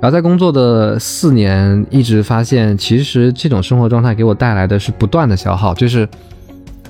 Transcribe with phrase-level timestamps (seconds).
[0.00, 6.08] 然后在工作的四年，一直发现，其实这种生活状态给我带来的是不断的消耗，就是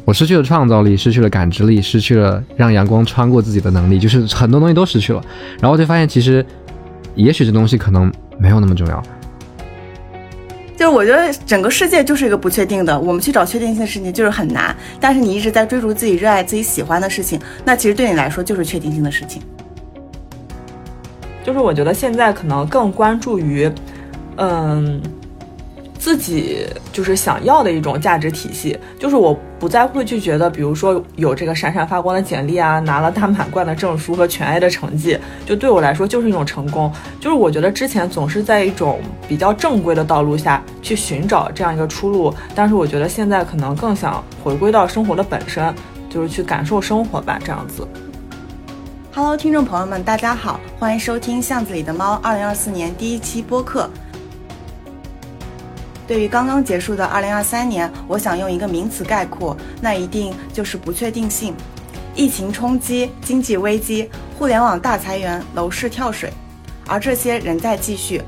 [0.05, 5.23] 我失去了创造力，失去了感知力，失去了让阳光穿过自己的能力，就是很多东西都失去了。
[5.61, 6.45] 然后就发现，其实
[7.15, 9.03] 也许这东西可能没有那么重要。
[10.75, 14.75] 就是我觉得整个世界就是一个不确定的，我们去找确定性的事情就是很难。
[14.99, 19.43] 但是你一直在追逐自己热爱、自己喜欢的事情，那其实对你来说就是确定性的事情。
[21.43, 23.71] 就是我觉得现在可能更关注于，
[24.37, 25.01] 嗯，
[25.99, 28.79] 自己就是想要的一种价值体系。
[28.99, 36.93] 就是我不再会去觉得，比如说有这个闪闪发光的简历啊，拿了大满贯的证书和全 A 的成绩，就对我来说就是一种成功。
[37.21, 45.75] 就是我觉得之前总是在一种比较正规的道路下去寻找这样一个出路，但是我觉得现在可能更想回归到生活的本身，
[46.09, 47.87] 就是去感受生活吧，这样子。
[49.15, 53.91] Hello，听众朋友们，大家好，欢迎收听《巷子里的猫》二零二四年第一期播客。
[56.07, 61.55] 对于刚刚结束的二零二三年，我想用一个名词概括，那一定就是不确定性。
[62.15, 66.33] 疫情冲击、经济危机、互联网大裁员、楼市跳水，
[66.87, 68.23] 而这些仍在继续。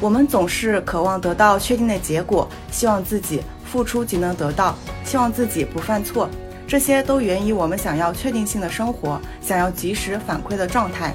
[0.00, 6.30] 我们总是渴望得到确定的结果，希望自己付出即能得到，希望自己不犯错。
[6.70, 11.12] 这些都源于我们想要确定性的生活，想要及时反馈的状态。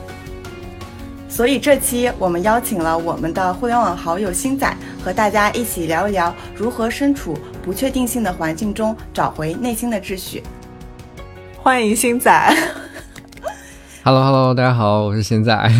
[1.29, 10.43] 所以这期我们邀请了我们的互联网好友星仔，和大家一起聊一聊如何身处不确定性的环境中找回内心的秩序。
[11.55, 12.57] 欢迎星仔。
[14.03, 15.71] Hello Hello，大家好，我是星仔。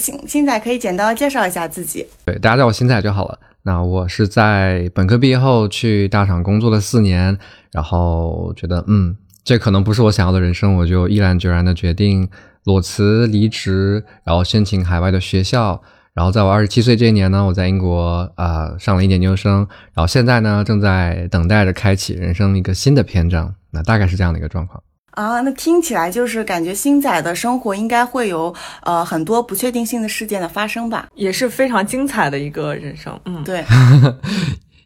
[0.00, 2.04] 星星仔可以简单介绍一下自己。
[2.24, 3.38] 对，大家叫我星仔就好了。
[3.64, 7.38] 那我是在本科毕业后去大厂工作了四年。
[7.72, 12.28] 然后觉得，嗯，这可能不是我想要的人生，我就毅然决然的决定
[12.64, 15.80] 裸辞离职，然后申请海外的学校。
[16.12, 19.66] 然后在我二十七岁这一年呢，我在英国啊上了一年研究生。
[19.94, 23.54] 然后现在呢，正在等待着开启人生一个新的篇章。
[23.70, 25.40] 那大概是这样的一个状况啊。
[25.40, 31.08] 那听起来就是感觉星仔的生活应该会有呃很多不确定性的事件的发生吧？
[31.14, 33.18] 也是非常精彩的一个人生。
[33.24, 33.64] 嗯，对。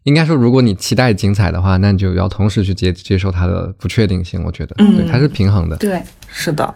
[0.05, 4.41] 应该说，如果你期待精彩的话，那你就要同时去接接受它的不确定性。
[4.45, 5.77] 我觉得，嗯对，它是平衡的。
[5.79, 6.73] 对，是的。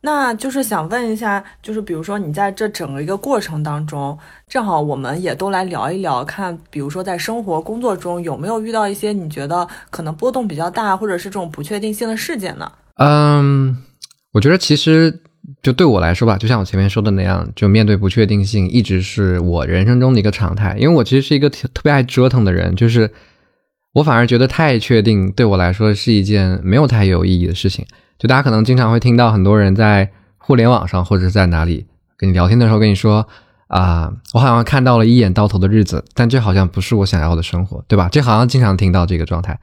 [0.00, 12.68] 那就是想问一下，就是比如说你在这整个一个过程当中，正好我们也都来聊一聊，看，比如说在生活工作中有没有遇到一些你觉得可能波动比较大，或者是这种不确定性的事件呢？
[13.04, 13.76] 嗯，
[14.32, 15.20] 我觉得其实。
[15.60, 20.76] 就对我来说吧，就像我前面说的那样，就面对不确定性，一直是我人生中的一个常态。
[20.78, 23.10] 因为我其实是一个特别爱折腾的人，就是
[23.92, 27.84] 我反而觉得太确定对我来说是一件没有太有意义的事情。
[28.18, 30.08] 就大家可能经常会听到很多人在
[30.38, 31.86] 互联网上或者是在哪里
[32.16, 33.26] 跟你聊天的时候跟你说
[33.66, 38.08] 啊，我好像看到了一眼到头的日子，但这好像不是我想要的生活，对吧？
[38.12, 39.58] 这好像经常听到这个状态。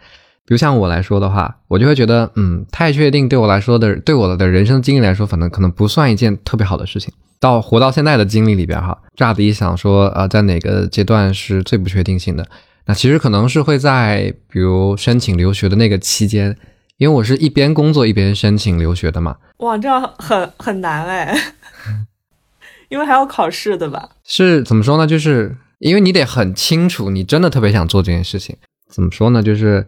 [0.49, 7.13] 比如像我来说的话，我就会觉得，嗯，太确定对我来说的，对我的人生经历来说，反正可能不算一件特别好的事情。
[7.39, 12.49] 到活到现在的经历里边，哈，乍的一想说，呃，在哪个阶段是最不确定性的？
[12.87, 16.57] 那其实可能是会在，比如申请留学的那个期间，
[16.97, 19.35] 因为我是一边工作一边申请留学的嘛。
[19.57, 21.37] 哇，这样很很难哎，
[22.89, 24.09] 因为还要考试，对吧？
[24.23, 25.05] 是怎么说呢？
[25.05, 28.57] 就是因为你得很清楚，你真的特别想做这件事情。
[28.89, 29.43] 怎么说呢？
[29.43, 29.85] 就是。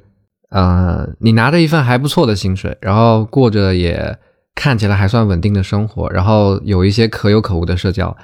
[0.52, 4.18] 呃，你拿着一份还不错的薪水，然后过着也
[4.54, 8.16] 看起来还算稳定的生活，然后有一些可有可无的社交，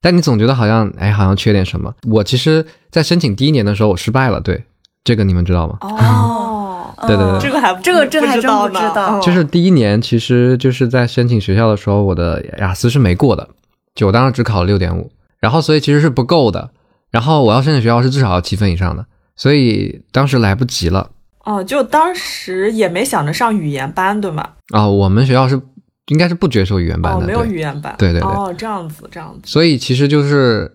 [0.00, 1.94] 但你总觉得好像，哎，好像缺点什么。
[2.10, 4.40] 我其实，在申请第一年的时候，我失败了。
[4.40, 4.64] 对，
[5.04, 5.76] 这个你们知道吗？
[5.82, 9.20] 哦，对对对，这个还这个真还真不知道。
[9.20, 13.46] 就是第一年，其实就是在申请学校的时候，我的雅思是没过的，
[13.94, 16.70] 就我当时只考了六点五，然后所以其实是不够的。
[17.10, 19.04] 然后我要申请学校是至少要七分以上的，
[19.36, 21.10] 所以当时来不及了。
[21.44, 24.48] 哦，就当时也没想着上语言班，对吗？
[24.72, 25.60] 啊，我们学校是
[26.06, 27.94] 应该是不接受语言班的，没有语言班。
[27.98, 28.30] 对对对。
[28.30, 29.40] 哦，这样子，这样子。
[29.44, 30.74] 所以其实就是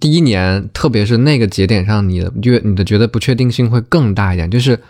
[0.00, 4.50] 第一年，特别是那个节点上，你的觉你的觉得不确定性会更大一点。
[4.50, 4.80] 就是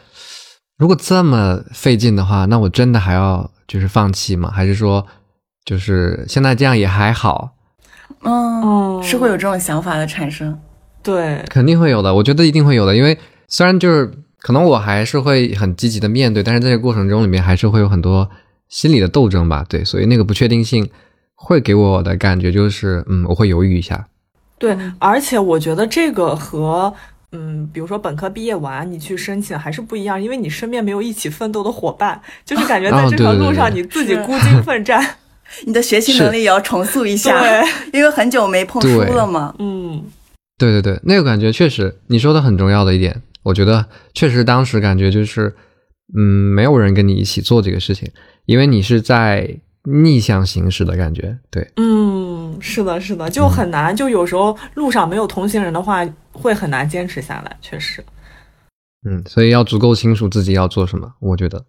[0.78, 4.48] 如果这么费劲的话，那我真的还要就是放弃吗？
[4.54, 5.04] 还是说
[5.64, 7.50] 就是现在这样也还好？
[8.22, 10.56] 嗯，是会有这种想法的产生。
[11.02, 12.14] 对，肯定会有的。
[12.14, 13.18] 我觉得一定会有的，因为
[13.48, 14.08] 虽然就是。
[14.46, 18.30] 可能我还是会很积极的面对，但是在这个过程中里面还是会有很多
[18.68, 20.88] 心理的斗争吧，对，所以那个不确定性
[21.34, 24.06] 会给我的感觉就是，嗯，我会犹豫一下。
[24.56, 26.94] 对，而且我觉得这个和，
[27.32, 35.04] 嗯，比如说本科毕业完你去申请还是不一样，因为你身边没有一起奋斗的伙伴，就是感觉在这条路上你自己孤军奋战。
[35.66, 39.52] 你的学习能力也要重塑一下， 对，因为很久没碰书了嘛。
[39.58, 40.04] 嗯，
[40.56, 45.54] 对对对，那个感觉确实，你说的很重要的一点，我觉得确实当时感觉就是，
[46.16, 48.10] 嗯，没有人跟你一起做这个事情，
[48.44, 51.38] 因为你是在逆向行驶的感觉。
[51.48, 58.04] 对，嗯，是的，是的，就很难，就有时候路上没有同行人的话，会很难坚持下来，确实。
[59.08, 61.64] 嗯，所以要足够清楚自己要做什么，我觉得。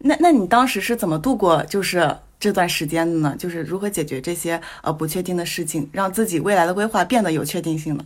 [0.00, 3.36] 那那你当时是怎么度过就是这段时间的呢？
[3.38, 8.04] 就是如何解决这些呃不确定的事情，让自己未来的规划变得有确定性呢？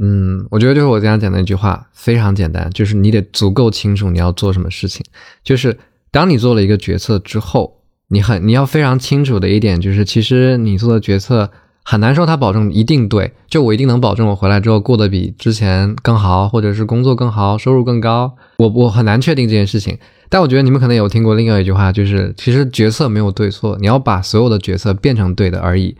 [0.00, 5.04] 嗯，我觉得就是我刚才讲的那句话，非常简单，就是你得足够清楚你要做什么事情。
[5.42, 5.78] 就是
[6.10, 11.50] 当你做了一个决策之后，你很你要非常清楚的一点就是，其实你做的决策
[11.84, 18.36] 很难说它保证一定对，就我一定能保证我回来之后过得比之前更好，或者是工作更好，收入更高。
[18.58, 19.98] 我我很难确定这件事情。
[20.28, 25.96] 但我觉得你们可能有听过另外一句话，就是其实决策没有对错，你要把所有的决策变成对的而已。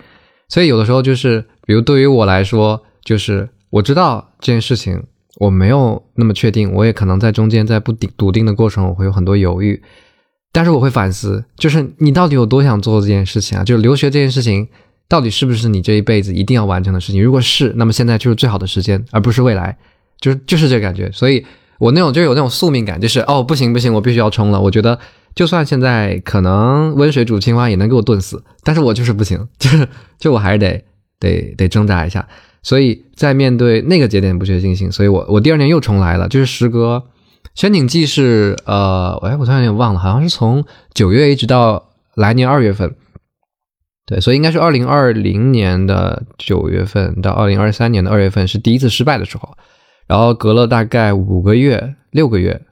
[0.49, 5.03] 所以有的时候就是，比如对于我来说，就是我知道这件事情
[5.39, 9.83] 我没有那么确定，我也可能在中间在不定笃定的过程，我会有很多犹豫。
[10.53, 13.65] 但是我会反思，就是你到底有多想做这件事情啊？
[13.65, 14.69] 就是留学这件事情，
[15.09, 17.21] 到底是不是你这一辈子一定要完成的事情？
[17.21, 19.77] 如果是，那么现在就是最好的时间，而不是未来，
[20.21, 21.11] 就是就是这感觉。
[21.11, 21.45] 所以
[21.81, 24.61] 我那种就有那种宿命感，就是哦不行不行，我必须要冲了。
[24.61, 24.97] 我觉得
[25.35, 29.89] 就算现在可能温水煮青蛙也能给我炖死，但是我就是不行，就是
[30.21, 30.85] 就我还是得
[31.19, 32.25] 得得挣扎一下。
[32.65, 37.05] 所以在面对那个节点不确定性，所以我我第二年又重来了，就是时隔
[37.55, 40.65] 申请季是呃，哎，我突然有点忘了，好像是从
[40.95, 42.97] 九月一直到来年二月份，
[44.07, 49.57] 对，所以应该是二零二零年的九月份到二零二三年的二月份是第一次失败的时候，
[50.07, 52.63] 然后隔了大概五个月、六个月，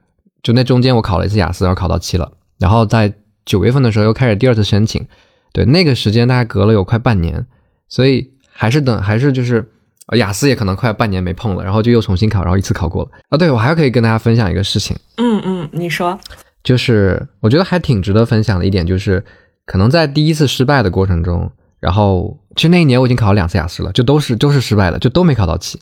[0.42, 3.12] 就那中间我考了一次雅思，然后考到七了，然后在
[3.44, 5.06] 九月份的时候又开始第二次申请，
[5.52, 7.46] 对，那个时间大概隔了有快半年，
[7.88, 9.68] 所以还是等，还是就是。
[10.06, 13.10] 呃雅思也可能快半年没碰了，然后就又重新考，然后一次考过了。
[13.28, 16.18] 啊，对，我还可以跟大家分享一个事情，嗯嗯，你说，
[16.64, 19.24] 就是我觉得还挺值得分享的一点，就是
[19.64, 21.50] 可能在第一次失败的过程中，
[21.80, 25.78] 然后其实那一年我已经考了两次雅思了，就都是都是失败的，就都没考到七。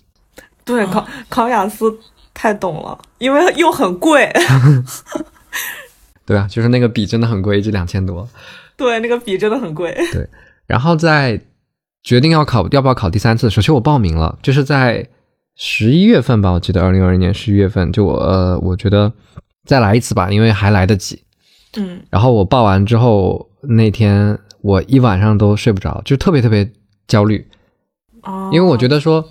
[0.65, 1.99] 对，考 考雅思
[2.35, 4.31] 太懂了，因为又很贵。
[6.27, 8.29] 对啊，就是那个笔真的很贵，一支两千多。
[8.77, 9.93] 对，那个笔真的很贵。
[10.13, 10.29] 对，
[10.67, 11.41] 然后在
[12.03, 15.07] 决定要考要不要考第三次的时候，其实我报名了，就是在
[15.57, 19.13] 十一月份吧，我记得二零二零年十一月份，就我呃，我觉得
[19.65, 21.23] 再来一次吧，因为还来得及。
[21.77, 26.69] 嗯然后我报完之后，那天我一晚上都睡不着，就特别特别
[27.07, 27.47] 焦虑，
[28.23, 29.25] 哦，因为我觉得说，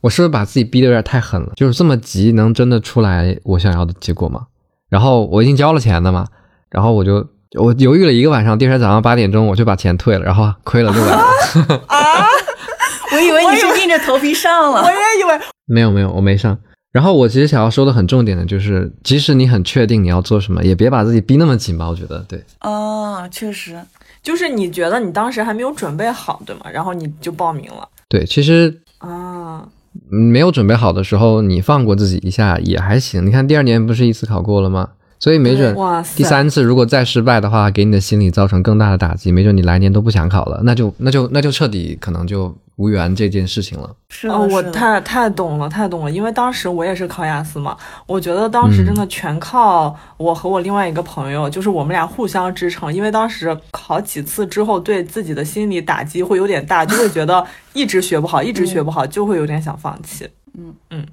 [0.00, 1.52] 我是不是把自己逼得有点太狠了？
[1.56, 4.46] 就是这么急，能真的出来我想要的结果吗？
[4.90, 6.26] 然后我已经交了钱的嘛，
[6.70, 7.26] 然后我就
[7.58, 11.12] 我犹豫了一个晚上，第二天早上八点钟我就把钱退了，然后亏了六百。
[11.12, 12.26] 啊，
[13.12, 14.90] 我以为你是硬着头皮上了我。
[14.90, 16.58] 也以为没有没有，我没上。
[16.92, 21.88] 然后我其实想要说的很重点的就是，即使你很确定你要做什么，也别把自己逼那么紧吧。
[21.88, 22.42] 我觉得对。
[22.60, 23.80] 哦，确实，
[24.22, 26.62] 就是你觉得你当时还没有准备好，对吗？
[26.72, 29.62] 然后你就报名了对，其实啊。
[29.62, 29.68] 嗯
[30.10, 33.26] 没有准备好的时候，你放过自己一下也还行。
[33.26, 34.90] 你看第二年不是一次考过了吗？
[35.20, 35.76] 所以没准，
[36.14, 43.90] 第三次如果再失败的话，给你的心理造成更大的打击，没准你来年都不想考了，那就那就那就彻底可能就无缘这件事情了。
[44.08, 60.28] 是的，哦，我太太懂了，太懂了，因为当时我也是考雅思嘛，我觉得当时真的全靠我和我另外一个朋友，就是我们俩互相支撑，因为当时考几次之后，对自己的心理打击会有点大，就会觉得一直学不好，一直学不好，就会有点想放弃。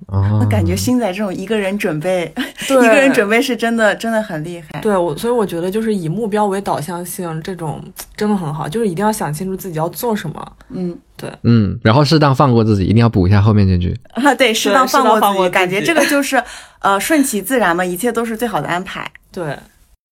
[0.07, 2.31] 哦，我感觉星仔这种一个人准备，
[2.67, 4.79] 对一个人准备是真的真的很厉害。
[4.81, 7.83] 对我，所以我觉得就是以目标为导向性，这种
[8.15, 10.51] 真的很好，就是一定要想清楚自己要做什么。
[10.69, 13.97] 嗯对嗯，然后适当放过自己，一定要补一下后面这句。
[14.11, 16.43] 啊，对，适当放自己，放过感觉这个就是
[16.79, 19.09] 呃顺其自然嘛，一切都是最好的安排。
[19.31, 19.57] 对，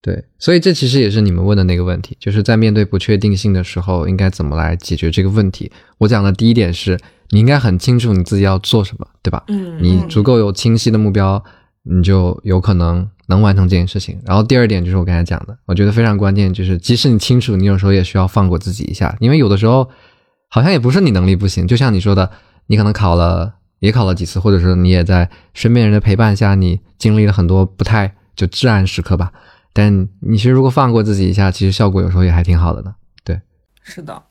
[0.01, 5.69] 对，所以这其实也是你们问的那个问题，就是在面对不确定性的时候，应该怎么来解决这个问题。
[5.97, 6.97] 我讲的第一点是，
[7.33, 9.43] 你应该很清楚你自己要做什么，对吧？
[9.47, 11.43] 嗯，你足够有清晰的目标，
[11.81, 14.21] 你就有可能能完成这件事情。
[14.23, 19.89] 然后第二点就是我刚才讲的，我觉得非常关键，就是即使你清楚，你有时候也需要放过自己一下，因为有的时候
[20.47, 22.29] 好像也不是你能力不行，就像你说的，
[22.67, 29.33] 你可能考了也考了几次，或者说你也在身边人的陪伴下，你经历了很多不太就至暗时刻吧。
[29.73, 32.93] 但你其实如果放过自己一下，其实效果有时候也还挺好的呢。
[33.23, 33.41] 对
[33.81, 34.21] 是的。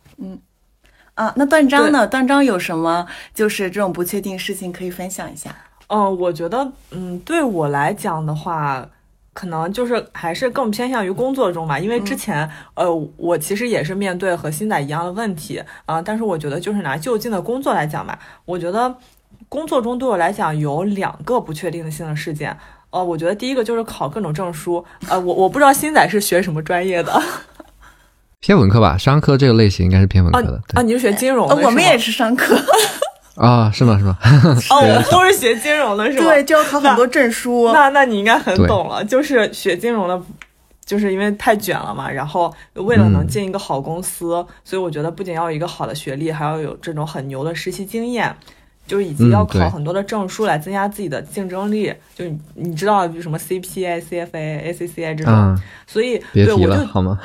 [1.15, 2.07] 啊，那段章呢？
[2.07, 5.55] 段章有什么就是这种不确定事情可以分享一下？
[5.89, 8.89] 嗯，我觉得，嗯，对我来讲的话，
[9.35, 18.95] 可能就是还是更偏向于工作中吧，因为之前呃，我其实也是面对和新仔一样的问题啊，但是我觉得就是拿就近的工作来讲吧，我觉得
[19.51, 22.57] 工作中对我来讲有两个不确定性的事件，
[22.89, 27.23] 呃，我觉得第一个就是考各种证书，呃，我我不知道新仔是学什么专业的，
[28.43, 32.59] 偏文科吧，商科这个类型应该是偏文科的啊，你是学金融的，我们也是商科。
[33.37, 33.97] 啊，是吗？
[33.97, 34.19] 是吗？
[34.71, 36.25] 哦， 都是学金融的，是吗？
[36.25, 37.71] 对，就要考很多证书。
[37.73, 40.21] 那那你应该很懂了，就是学金融的，
[40.85, 42.11] 就是因为太卷了嘛。
[42.11, 48.37] 然后为了能进一个好公司，所以我觉得不仅要有一个好的学历，还要有这种很牛的实习经验，
[48.93, 51.91] 就是以及要考很多的证书来增加自己的竞争力。
[52.15, 55.59] 就你知道，就什么 CPA、CFA、ACCA 这种。
[55.87, 57.19] 所以别提了，好吗？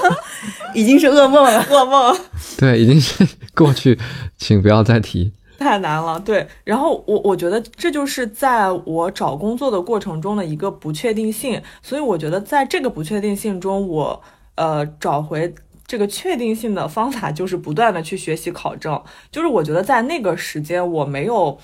[0.74, 2.14] 已经是噩梦了， 噩梦。
[2.58, 3.98] 对，已经是过去，
[4.36, 5.32] 请不要再提。
[5.58, 6.46] 太难了，对。
[6.64, 14.22] 然后我我觉得这就是在我找工作的过程中的一个不确定性，所以我觉得在这个不确定性中，我
[14.56, 15.54] 呃找回
[15.88, 19.02] 这个确定性的方法就是不断的去学习考证。
[19.32, 21.58] 就是我觉得在那个时间我没有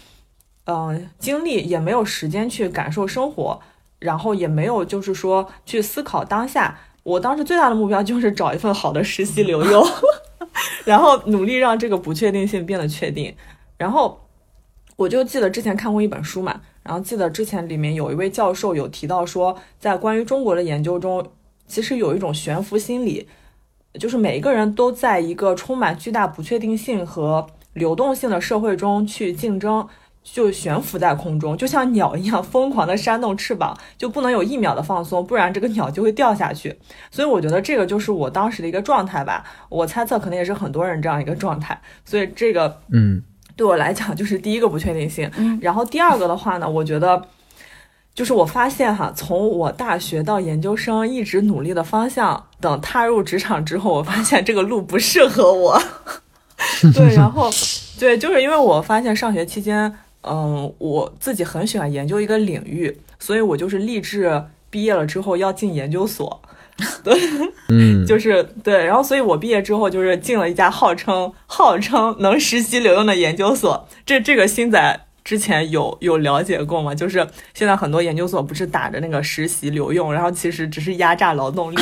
[0.65, 3.61] 嗯精力，也没有时间去感受生活，
[3.99, 6.81] 然后也没有就是说去思考当下。
[7.03, 9.87] 我当时最大的目标就是找一份好的实习留用，
[10.87, 13.37] 然后努力让这个不确定性变得确定。
[13.77, 14.27] 然后
[14.97, 21.31] 我就记得之前看过一本书嘛，然后记得之前里面有一位教授有提到说，在关于中国的研究中，
[21.67, 23.29] 其实有一种悬浮心理，
[23.99, 29.87] 就是每一个人都在一个充满巨大不确定性和流动性的社会中去竞争，
[30.23, 36.79] 就悬浮在空中，就像鸟一样疯狂的扇动翅膀，就不能有一秒的放松，不然这个鸟就会掉下去。
[37.11, 41.81] 所以我觉得这个就是我当时的一个状态吧，我猜测可能也是很多人这样一个状态。
[42.05, 43.23] 所以这个，嗯。
[43.57, 45.31] 对我来讲，就是第一个不确定性。
[45.61, 47.25] 然后第二个的话呢，我觉得
[48.15, 55.83] 就是我发现哈，从我大学到研究生一直努力的方向，等踏入职场之后，我发现这个路不适合我。
[56.95, 57.51] 对，然后
[57.99, 59.93] 对，就是因为我发现上学期间，
[60.23, 66.41] 嗯，我自己很喜欢研究一个领域，所以我就是立志毕业了之后要进研究所。
[67.03, 67.17] 对，
[67.69, 73.87] 嗯， 就是对，然后所以我毕业之后就是进了一家号称号称能实习留用的研究所。
[74.07, 76.95] 这这个新仔之前有有了解过吗？
[76.95, 81.77] 就是现在很多研究所不是打着那个实习留用，然后其实只是压榨劳动力。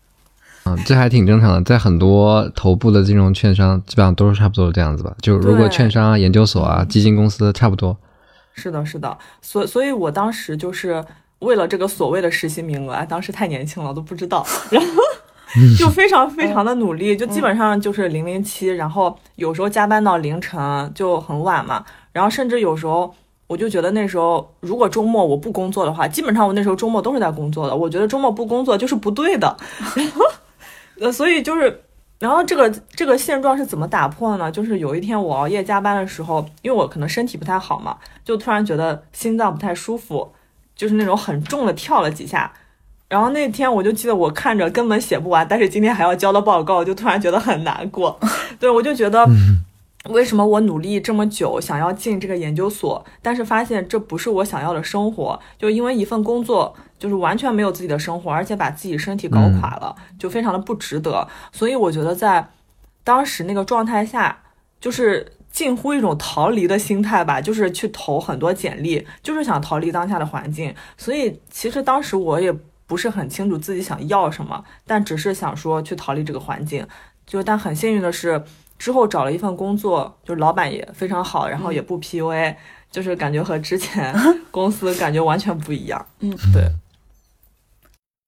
[0.66, 5.14] 嗯，这还挺正常的，在很多头部的金融券商基本上都是差不多这样子吧。
[5.20, 7.96] 就如果券商、研究所啊、基金公司差不多。
[8.54, 11.04] 是的，是的，所所以，我当时就是。
[11.40, 14.88] 为了这个所谓的实习名额，当时太年轻了都不知道， 然后
[15.78, 23.14] 就非常非常的努力，就基本上就是零零七，然后有时候加班到凌晨就很晚嘛，然后甚至有时候
[23.46, 29.54] 我就觉得那时候如果周末我不工作的话，基本上我那时候周末都是在工作的，我觉得周末不工作就是不对的，
[30.98, 31.82] 呃，所以就是，
[32.18, 34.50] 然后这个这个现状是怎么打破呢？
[34.50, 40.32] 就是有一天我熬夜加班的时候，因为我可能身体不太好嘛，就突然觉得心脏不太舒服。
[40.76, 42.52] 就是那种很重的跳了几下，
[43.08, 48.18] 然后那天我就记得我看着根本写不完，但是今天还要交的报告，就突然觉得很难过。
[48.58, 49.24] 对我就觉得，
[50.10, 61.26] 为什么我努力这么久想要进这个研究所，但是发现这不是我想要的生活，就因为一份工作就是完全没有自己的生活，而且把自己身体搞垮了，就非常的不值得。
[61.52, 62.48] 所以我觉得在
[63.02, 64.38] 当时那个状态下，
[64.80, 65.32] 就是。
[65.54, 70.74] 近乎一种逃离的心态吧，就是去投很多简历，就是想逃离当下的环境。
[70.96, 72.52] 所以其实当时我也
[72.88, 76.84] 不是很清楚自己想要什么，但只是想说去逃离这个环境。
[77.24, 78.42] 就但很幸运的是，
[78.78, 82.54] 之后找了一份工作，就是老板也非常好，然后也不 PUA，
[82.90, 84.14] 就是感觉和之前
[84.50, 86.06] 公司感觉完全不一样。
[86.20, 86.70] 嗯，对。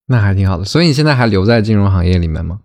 [0.09, 0.65] 那还挺好的。
[0.65, 2.61] 所以你现在还留在金融行业里面吗？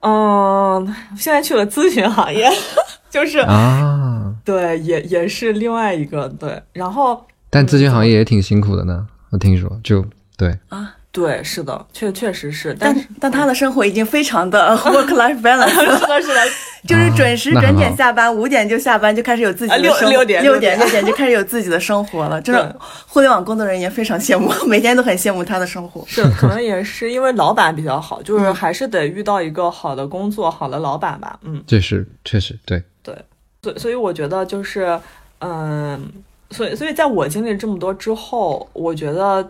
[0.00, 2.48] 嗯，现在去了咨询行业。
[3.10, 10.04] 就是啊，对，也也是另外一个对，然后但咨询行业也挺辛苦的呢，我听说就
[10.36, 10.94] 对啊。
[11.18, 16.40] 对，是的，确确实是，但但他的生活已经非常的 work life balance，是的，是的，
[16.86, 22.40] 就是准时准点下班，五点就下班，就开始有自己的生六点六点六点就开始有自己的生活了。
[22.40, 22.76] 真的，
[23.08, 26.04] 互联网工作人员非常羡慕， 每天都很羡慕他的生活。
[26.06, 31.36] 是，可能也是因为老板比较好，就是还是得遇到一个好的工作、好的老板吧。
[31.42, 33.14] 嗯，这是确实对对，
[33.60, 34.96] 所所以我觉得就是
[35.40, 36.08] 嗯，
[36.52, 39.44] 所以所以在我经历这么多之后，我觉得。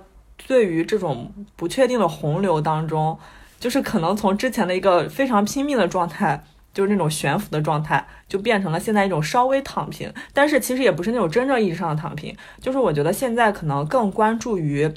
[0.49, 3.19] 对于这种不确定的洪流当中，
[3.61, 10.11] 就是可能从之前的一个非常拼命的状态，就是那种悬浮的状态，就变成了现在一种稍微躺平。
[10.33, 14.91] 但是其实也不是那种真正意义上的躺平，就是我觉得现在可能更关注于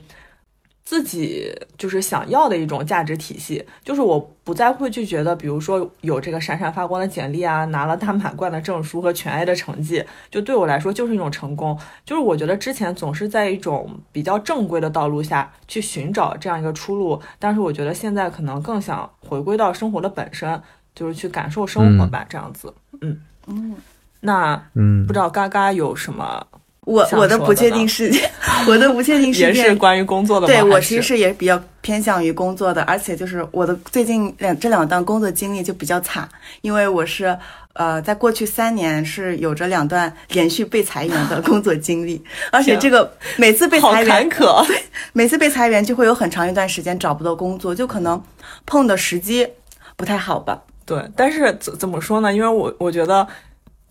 [0.92, 11.80] 自己就是想要的一种价值体系，就是我不再会去觉得，比如说有这个闪闪发光的简历啊，拿了大满贯的证书和全 A 的成绩，就对我来说就是一种成功。
[12.04, 20.62] 就是我觉得之前总是在一种比较正规的道路下去寻找这样一个出路，但是我觉得现在可能更想回归到生活的本身，
[20.94, 22.74] 就是去感受生活吧，这样子。
[23.00, 23.18] 嗯
[23.48, 23.78] 嗯，
[24.20, 26.46] 那嗯不知道嘎嘎有什么？
[26.86, 28.30] 我我的不确定事件，
[28.68, 36.28] 我的不确定事 也是关于工作的对我其实是是也比较偏向于工作的，而且就是我的最近两这两段工作经历就比较惨，
[36.62, 37.38] 因为我是
[37.74, 42.20] 呃在过去三年是有着两段连续被裁员的工作经历，
[42.52, 44.66] 而且这个每次被裁员，坎坷。
[45.14, 48.22] 每次被裁员就会有很长一段时间找不到工作，就可能
[48.66, 49.48] 碰的时机
[49.96, 50.60] 不太好吧。
[50.84, 52.34] 对，但是怎怎么说呢？
[52.34, 53.28] 因为我我觉得，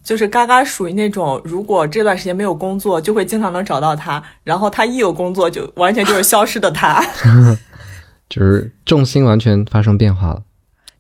[0.03, 7.05] 就是嘎嘎属于那种，如果这段时间没有工作，就会经常能找到他，然后他一有工作，就完全就是消失的他。
[8.29, 10.43] 就是重心完全发生变化了。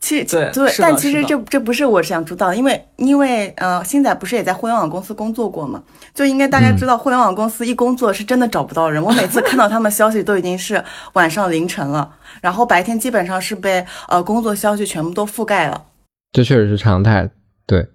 [0.00, 5.82] 其实对对，但其实这这不是我想主导的，因为因为呃，星仔不是也在互联网公司工作过嘛，
[6.14, 9.02] 就应该大家知道，互联网公司一工作是真的找不到人。
[9.02, 15.84] 我每次看到他们消息都已经是晚上凌晨了，然后白天基本上是被呃工作消息全部都覆盖了。
[16.32, 17.28] 这确实是常态。
[17.66, 17.86] 对，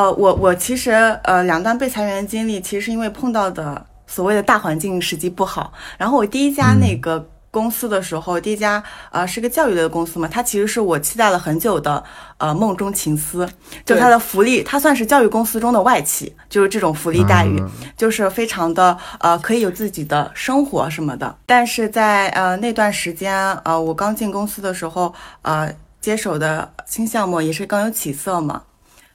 [0.00, 0.92] 呃，我我其实
[1.24, 5.74] 呃两段被裁员的经历，其实是因为碰到的所谓的大环境时机不好。
[5.98, 12.02] 然后我第一家那个公司的时候，第一家呃是个教育类的公司嘛，它其实是我期待了很久的
[12.38, 13.46] 呃梦中情思，
[13.84, 21.36] 就它的福利，它算是教育公司中的外企，就是这种福利待遇，嗯就是非常的呃可以有自己的生活什么的。
[21.44, 28.62] 但是在呃那段时间，呃我刚进公司的时候，呃接手的新项目也是刚有起色嘛。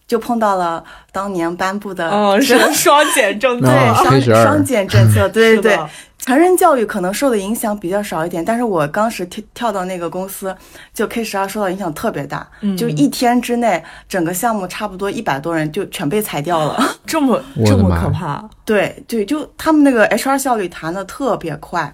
[0.07, 3.67] 就碰到了当年颁布的嗯， 是双减政策。
[3.67, 5.79] 对啊双双减政策， 对对对，
[6.19, 10.55] 成人教育可能受的影响比较少一点，但是我当时跳跳到那个公司，
[10.93, 16.97] 就 K 十二受到影响特别大，嗯就一天之内，整个项目差不多一百多人就全被裁掉了。
[17.05, 21.93] 这么这么可怕，对对，就他们那个 HR 效率谈的特别快。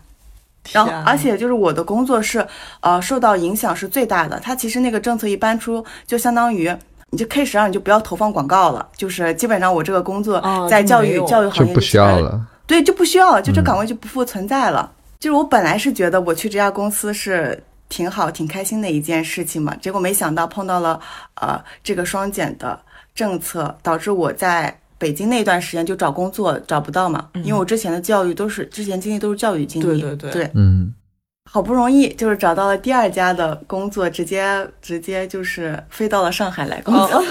[0.71, 2.45] 然后，而且就是我的工作是，
[2.81, 4.39] 呃，受到影响是最大的。
[4.39, 6.71] 它其实那个政策一搬出，就相当于
[7.11, 12.47] 你就 K 十二你就不要投放广告了，就是基本上我这个工作哦在教育、教育行业就不需要了。
[12.65, 13.63] 对，就不需要了，就这嗯。
[13.63, 14.91] 岗位就不复存在了。
[15.19, 20.99] 就是我本来是觉得我去这家公司是挺好、挺开心的一件事情嘛，结果没想到碰到了
[21.35, 22.79] 呃这个双减的
[23.13, 30.31] 政策，导致我在北京那段时间就找工作找不到嘛，因为我之前的教育都是之前经历都是教育经历，对对。
[30.31, 30.51] 对。
[30.55, 30.93] 嗯，
[31.53, 37.21] 好不容易就是找到了第二家的工作，直接直接就是飞到了上海来工作。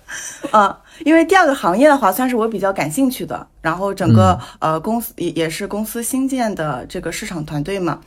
[0.52, 8.00] 啊，因为第二个行业的话，算是我比较感兴趣的，然后整个、呃公司也也是公司新建的这个市场团队嘛，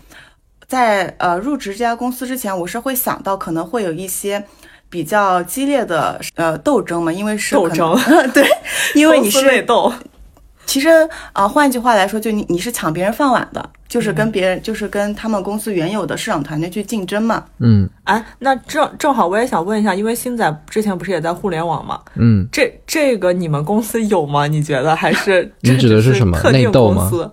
[0.68, 4.44] 在呃入职这家公司之前，我是会想到可能会有一些
[4.90, 7.98] 比较激烈的呃斗争嘛，因为是斗争。
[8.32, 8.46] 对，
[8.94, 9.92] 因为你是内是斗，
[10.66, 10.88] 其实
[11.34, 17.44] 啊、呃换句话来说，就你你是抢别人饭碗的，就是嗯跟别人、就是跟他们公司原有的市场团队去竞争嘛。
[17.60, 22.00] 嗯哎，那正正好我也想问一下，因为星仔之前不是也在互联网嘛？
[22.16, 24.48] 嗯，这这个你们公司有吗？
[24.48, 27.32] 你觉得还是 你指的是什么特定内斗吗公司？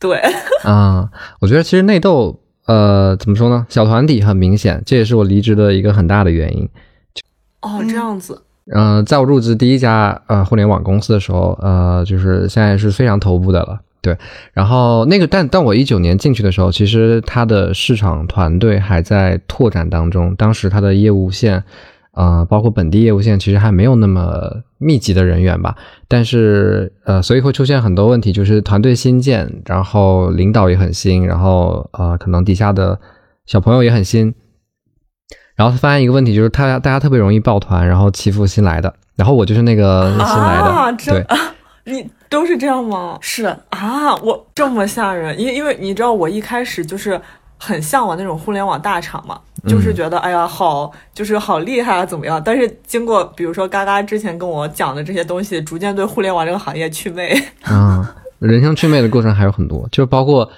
[0.00, 0.20] 对，
[0.64, 1.08] 啊，
[1.40, 3.66] 我觉得其实内斗，呃，怎么说呢？
[3.68, 6.68] 小团体很明显，这也是我离职的一个很大的原因。
[7.62, 8.40] 哦，这样子，
[8.72, 13.80] 呃，在我入职第一家呃互联网公司的时候，呃，就是现在是非常头部的了。
[14.00, 14.16] 对，
[14.52, 21.64] 然后那个，但但我一九年进去的时候，其实它的市场团队还在拓展当中，当时它的业务线，
[22.12, 25.74] 呃，包括本地业务线，其实还没有那么密集的人员吧。
[26.06, 33.00] 但是呃，所以会出现很多问题，就是团队新建，然后领导也很新，然后呃，可能底下的
[33.46, 34.32] 小朋友也很新，
[35.58, 41.26] 然后发现一个问题，就是他大家特别容易抱团，然后欺负新来的，然后我就是那个新来的，啊这对，
[41.92, 43.18] 你都是这样吗？
[43.20, 47.20] 是，啊，我这么吓人，因因为你知道，我一开始就是
[47.58, 52.40] 很向往那种互联网大厂嘛，就是觉得哎呀好，就是好厉害啊，怎么样？
[52.44, 57.36] 但是经过比如说嘎嘎之前跟我讲的这些东西，逐渐对互联网这个行业祛魅。
[57.62, 60.48] 啊，人生祛魅的过程还有很多，就是包括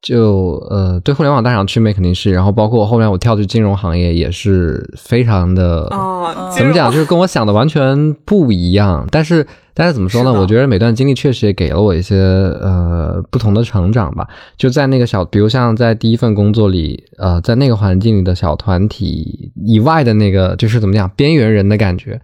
[0.00, 5.86] 就呃对互联网大厂祛魅肯定是，然后包括后面我跳去金融行业也是非常的。
[5.88, 6.90] 啊，怎么讲？
[6.90, 10.32] 就是跟我想的完全不一样，但是但是怎么说呢？
[10.32, 14.26] 我觉得每段经历确实也给了我一些呃不同的成长吧。
[14.56, 22.20] 就在那个小，比如像在第一份工作里，呃，在那个环境里的小团体以外的那个，就是怎么讲边缘人的感觉。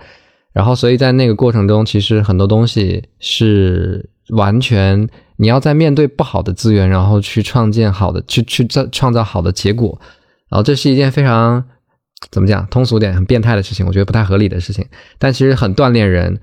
[0.53, 9.99] 然后，所以在那个过程中，其实很多东西是完全你要在面对不好的资源，然后去创建好的，去去造创造好的结果，
[10.49, 11.65] 然后这是一件非常
[12.31, 14.87] 怎么讲通俗点很变态的事情，我觉得不太合理的事情，
[15.19, 16.41] 但其实很锻炼人，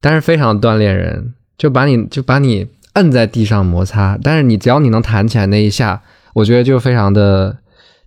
[0.00, 6.02] 但是非常锻炼人，就把你就把你摁在地上摩擦，但是你只要你能弹起来那一下，
[6.34, 7.58] 我觉得就非常的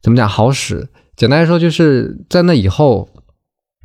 [0.02, 0.88] 怎么讲好使。
[1.15, 3.10] 简单来说，就是在那以后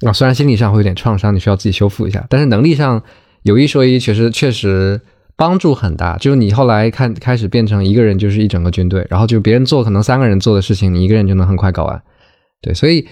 [0.07, 3.03] 啊，虽然心理上会有点创伤，你需要自己修复一下，但是能力上
[3.43, 5.01] 有一说一，确实确实
[5.37, 6.17] 帮助很大。
[6.19, 12.03] 就是你后来看开始变成一个人，就是一整个军队，然后就别人做可能三个人做的事情，你一个人就能很快搞完。
[12.61, 13.09] 对，所以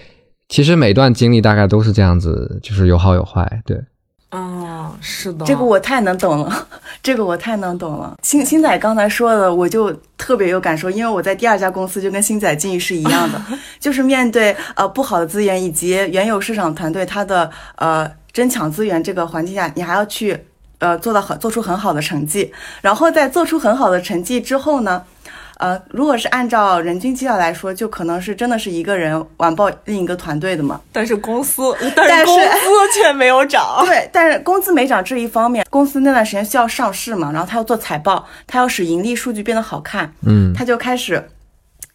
[0.48, 3.62] 其实每段经历大概都是这样子，就是有好有坏。
[3.64, 3.76] 对，
[4.30, 6.68] 哦，是的，这个我太能懂了，
[7.02, 8.16] 这个我太能懂了。
[8.22, 13.42] 星星仔刚才说的，我就特别有感受，因为我在第二家公司就跟星仔境遇是一样的，
[13.80, 20.38] 就是面对呃不好的资源以及原有市场团队他的呃争抢资源这个环境下，你还要去
[20.80, 25.04] 呃做到很做出很好的成绩，然后在做出很好的成绩之后呢。
[25.60, 30.80] 呃，如果是按照人均绩效来说，就可能是真的是一个人完爆另一个团队的嘛。
[30.90, 33.62] 但是公司，但是但是工资却没有涨。
[33.84, 41.28] 对，但是工资没涨这一方面，公司那段时间需要上市嘛，然后他要做财报，他要使盈利数据变得好看，嗯，他就开始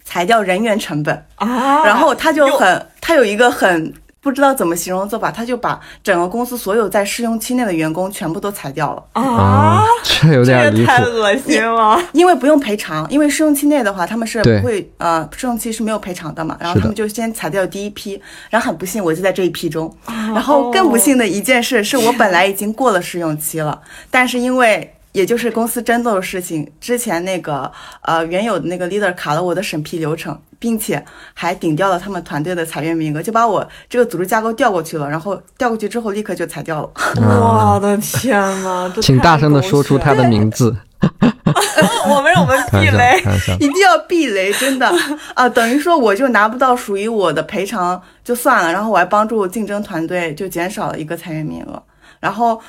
[0.03, 3.91] 裁掉人员成本，啊，然后他就很，他有一个很
[4.25, 9.03] 不知道怎么形容做法，他就把整个公司所有在试用期内的员工全部都裁掉了。
[9.13, 10.87] 啊，这有点离谱。
[10.87, 12.01] 太恶心了。
[12.11, 30.35] 因为不用赔偿，因为试用期内的话，他们是不会呃试用期是没有赔偿的嘛，然后他们就先裁掉第一批，然后很不幸我就在这一批中，然然后更不幸的一件事是我本来已经过了试用期了， 但是因为也就是公司争斗的事情，之前那个呃原有的那个 leader 卡了我的审批流程，
[30.65, 36.89] 并且还顶掉了他们团队的裁员名额，就把我这个组织架构调过去了，然后调过去之后立刻就裁掉了。
[37.17, 40.75] 我的天呐， 请大声的说出他的名字。
[42.09, 43.21] 我们让我们避雷。
[43.59, 44.91] 一定要避雷，真的
[45.35, 45.47] 啊！
[45.47, 51.79] 等于说我就拿不到属于我的赔偿就算了，然后我还帮助竞争团队就减少了一个裁员名额。
[52.19, 52.59] 然后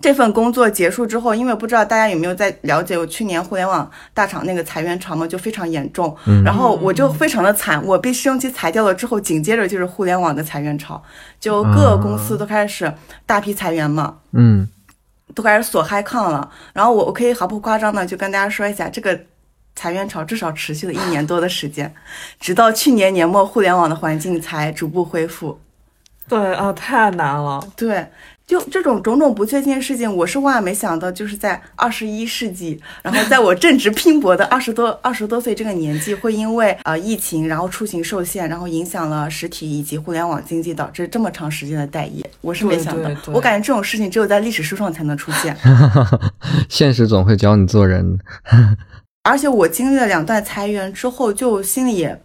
[0.00, 6.14] 这份工作结束之后，因为不知道大家有没有在了解，我去年互联网大厂那个裁员潮嘛，就非常严重。
[6.26, 11.02] 嗯然后我就非常的惨，我被试用期裁掉了之后，紧接着就是互联网的裁员潮，
[11.40, 12.92] 就各个公司都开始
[13.24, 14.18] 大批裁员嘛。
[14.32, 14.68] 嗯，
[15.34, 16.50] 都开始锁嗨抗了。
[16.74, 19.18] 然后我我可以毫不夸张的就跟大家说一下，这个
[19.74, 21.92] 裁员潮至少持续了一年多的时间，
[22.38, 25.58] 直到去年年末，互联网的环境才逐步恢复。
[26.28, 27.66] 对啊，太难了。
[27.76, 28.04] 对，
[28.46, 42.24] 就这种种种不确定的事情，我是万万没想到，就是在二十一世纪，然后在我正值拼搏的二十多二十多岁这个年纪，会因为呃疫情，然后出行受限，然后影响了实体以及互联网经济，导致这么长时间的待业。
[42.40, 45.56] 我是没想到，对对我感觉这种事情只有在历史书上才能出现。
[46.70, 48.16] 现实总会教你做人。
[49.28, 52.22] 而且我经历了两段裁员之后，就心里也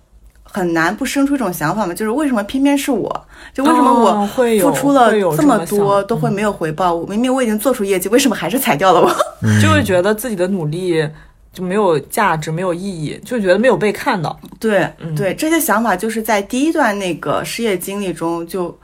[0.51, 3.09] 很难不生出一种想法嘛，就是为什么偏偏是我？
[3.53, 6.93] 就为什么哦我付出了这么多都会没有回报？
[6.93, 9.09] 我明明我已经做出业绩，为什么还是裁掉了我？
[9.61, 11.07] 就会觉得自己的努力
[11.53, 14.39] 就没有价值、没有意义，就觉得没有被看到。
[14.59, 18.77] 对嗯对，这些想法就是在第一段那个失业经历中就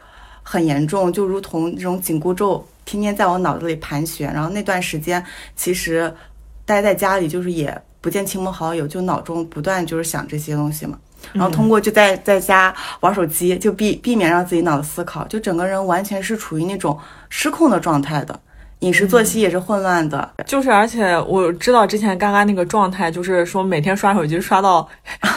[0.43, 4.33] 很严重，就如同这种紧箍咒天天在我脑子里盘旋。
[4.33, 5.23] 然后那段时间
[5.55, 6.13] 其实
[6.65, 10.97] 待在家里，就是也不见亲朋好友，就脑中不断就是想这些东西嘛。
[11.33, 16.97] 然后通过就在在家玩手机，就避避免让自己脑子思考，就整个人完全是处于那种
[17.29, 18.39] 失控的状态的，
[18.79, 24.87] 饮食作息也是混乱的，就是，而且我知道之前刚刚那个状态，就是说每天刷手机刷到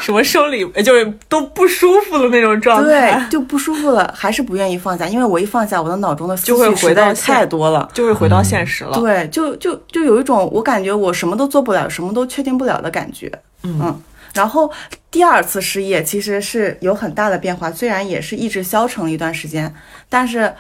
[0.01, 7.89] 什么生理， 就是都不舒服的那种状态对，，就不舒服了，还是不愿意放下，因为我一放下，我的脑中的思就会回到太多了。
[7.95, 8.99] 就会回到现实了。
[8.99, 13.31] 对，就就就有一种我感觉我什么都做不了，什么都确定不了的感觉。
[13.63, 14.03] 嗯
[14.35, 14.71] 然后
[15.11, 19.75] 第二次失业其实是有很大的变化，虽然也是意志消沉了一段时间，
[20.09, 20.55] 但是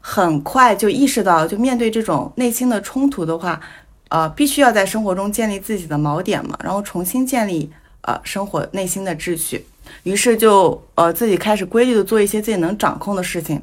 [0.00, 3.60] 很快就意识到，就面对这种内心的冲突的话，
[4.08, 7.70] 呃，必须要在生活中建立自己的锚点嘛，然后重新建立
[8.02, 9.66] 呃生活内心的秩序。
[10.02, 13.60] 于是就呃自己开始规律的做一些自己能掌控的事情，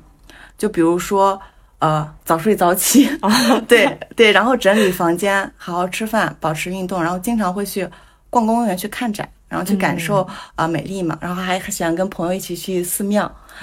[0.58, 1.42] 就比如说
[1.80, 3.10] 呃早睡早起，
[3.68, 7.88] 对对，然后整理房间，好好吃饭，保持运动，然后经常会去
[8.30, 10.24] 逛公园去看展，然后去感受
[10.56, 13.32] 啊、呃美丽嘛，然后还喜欢跟朋友一起去寺庙，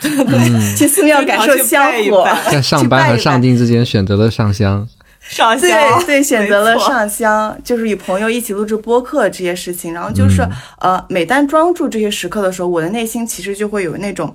[0.79, 3.48] 去寺庙感受香火，在上班和上帝。
[3.48, 4.87] 进之间选择了上香。
[5.18, 5.68] 上香。
[5.68, 10.46] 对对，选择了上香，就是与朋友一起录制播客这些事情，然后就是、
[10.79, 14.35] 呃，每当专注这些时刻的时候，我的内心其实就会有那种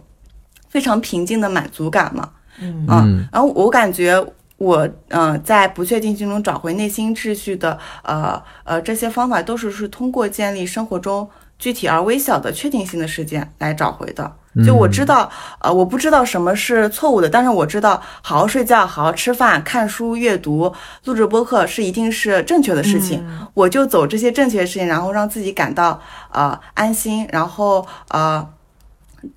[0.70, 2.30] 非常平静的满足感嘛。
[2.62, 3.26] 嗯。
[3.32, 4.24] 然后我感觉
[4.58, 14.36] 我嗯、呃在不确定性中找回内心秩序的呃呃这些方法，都是是通过建立生活中具体而微小的确定性的事件来找回的。
[14.66, 23.22] 就我知道，呃，我不知道什么是错误的，但是我知道好好睡觉、好好吃饭、看书、阅读、录制播客是一定是正确的事情。
[23.54, 26.00] 我就走这些正确的事情，然后让自己感到
[26.32, 28.48] 呃安心，然后呃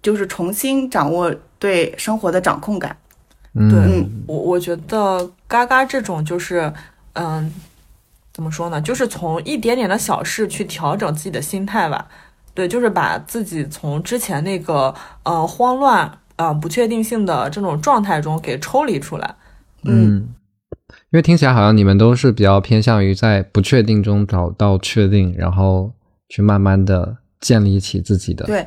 [0.00, 2.96] 就是重新掌握对生活的掌控感。
[3.54, 6.72] 嗯，对嗯我我觉得嘎嘎这种就是，
[7.14, 7.52] 嗯，
[8.38, 8.80] 怎么说呢？
[8.80, 12.06] 就是从一点点的小事去调整自己的心态吧。
[12.54, 19.34] 对，就是把自己从之前那个呃慌乱、呃不确定性的这种状态中给抽离出来。
[19.82, 20.28] 嗯，
[20.70, 25.92] 因为听起来好像你们都是比较偏向于在不确定中找到确定，然后
[26.28, 28.46] 去慢慢的建立起自己的。
[28.46, 28.64] 对，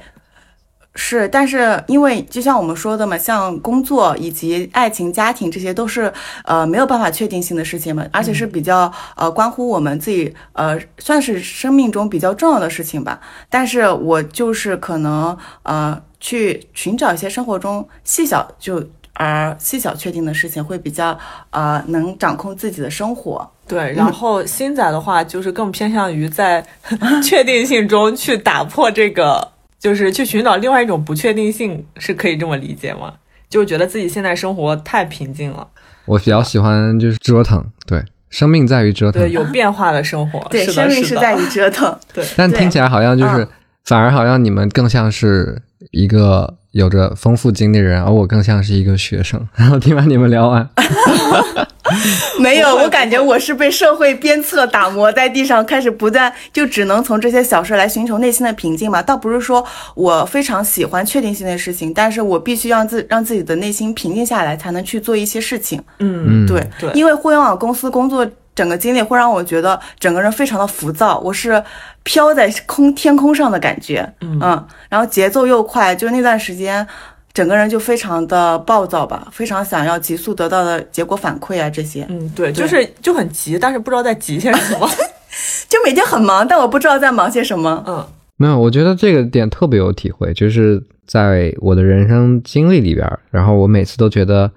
[0.94, 6.12] 是，但是因为就像我们说的嘛，像工作以及爱情、家庭这些都是
[6.44, 13.22] 呃没有办法确定性的事情嘛，而且是比较呃关乎我们自己呃算是生命中比较重要的事情吧。
[13.50, 21.18] 但是我就是可能呃去寻找一些生活中细小就而细小确定的事情，会比较
[21.52, 23.50] 呃能掌控自己的生活。
[23.68, 26.66] 对，然后新仔的话就是更偏向于在
[27.24, 29.52] 确定性中去打破这个，
[29.82, 33.12] 就是去寻找另外一种不确定性，是可以这么理解吗？
[33.50, 35.68] 就是觉得自己现在生活太平静了，
[36.06, 39.32] 我比较喜欢就是折腾，对，生命在于折腾对，。
[39.32, 41.94] 有变化的生活，对，生命是在于折腾。
[42.14, 43.48] 对，对但听起来好像就是嗯，
[43.84, 49.46] 反而好像你们更像是一个有着丰富经历的人，而我更像是一个学生。
[49.56, 50.70] 然后听完你们聊完，
[52.40, 59.02] 没有，我感觉我是被社会鞭策打磨在地上，开始不断就只能从这些小事来寻求内心的平静嘛。
[59.02, 65.82] 倒不是说我非常喜欢确定性的事情，但是我必须让自让自己的内心平静下来，才能去做一些事情。
[66.00, 71.64] 嗯，嗯，对，对因为互联网公司工作整个经历会让我觉得整个人非常的浮躁，我是
[72.04, 76.86] 飘在空天空上的感觉，嗯然后节奏又快，就那段时间。
[77.34, 84.90] 整个人就非常的暴躁吧，非常想要急速得到的结果反馈啊，这些嗯，对，对就是就很急，但是不知道在急些什么。
[85.70, 87.84] 就每天很忙，但我不知道在忙些什么。
[87.88, 88.06] 嗯
[88.38, 94.52] 没有，我觉得这个点特别有体会，就是在我的人生经历里边儿，然后我每次都觉得，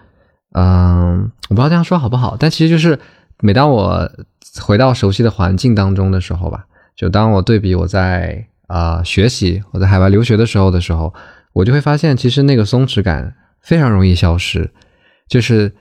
[0.55, 2.99] 嗯，我不知道这样说好不好，但其实就是
[3.41, 4.11] 每当我
[4.63, 6.65] 回到熟悉的环境当中的时候吧，
[6.97, 11.13] 就当我对比我在啊、呃学习，我在海外留学的时候的时候，
[11.55, 14.71] 我就会发现，其实那个松弛感非常容易消失，
[15.27, 15.73] 就是，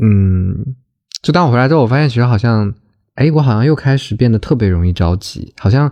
[0.00, 0.74] 嗯，
[1.22, 2.74] 就当我回来之后，我发现其实好像，
[3.14, 5.90] 哎，我好像又开始变得特别容易着急，好像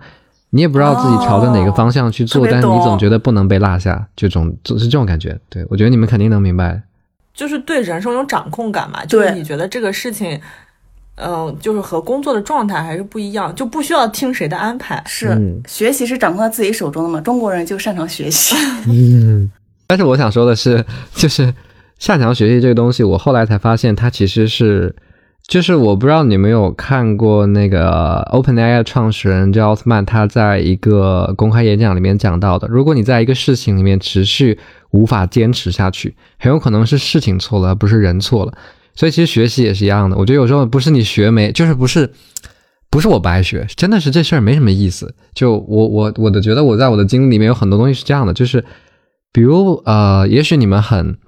[0.51, 5.39] 你也不知道自己朝着哪个方向去做，哦但是你总觉得不能被落下，这种总是这种感觉。
[5.49, 6.83] 对我觉得你们肯定能明白。
[7.33, 10.41] 就是对人生有掌控感嘛，就是你觉得这个事情，
[11.21, 15.03] 嗯、就是和工作的状态还是不一样，就不需要听谁的安排。
[15.07, 17.21] 是、嗯学习是掌控在自己手中的嘛？
[17.21, 18.55] 中国人就擅长学习。
[18.89, 19.51] 嗯，
[19.87, 21.53] 但是我想说的是，就是
[21.99, 24.95] 擅长学习这个东西，我后来才发现它其实是，
[25.47, 34.59] 就是我不知道你们有看过那个 OpenAI 创始人叫奥特曼，他在一个公开演讲里面讲到的，如果你在一个事情里面持续
[34.91, 38.53] 无法坚持下去，很有可能是事情错了，而不是人错了。
[38.99, 42.13] 所以其实学习也是一样的，我觉得有时候不是你学没，就是不是。
[42.91, 45.15] 不是我不爱学，真的是这事儿没什么意思。
[45.35, 48.65] 就我我我的觉得我在我的经历里面有很多东西是这样的，就是
[49.31, 51.19] 比如呃，也许你们很，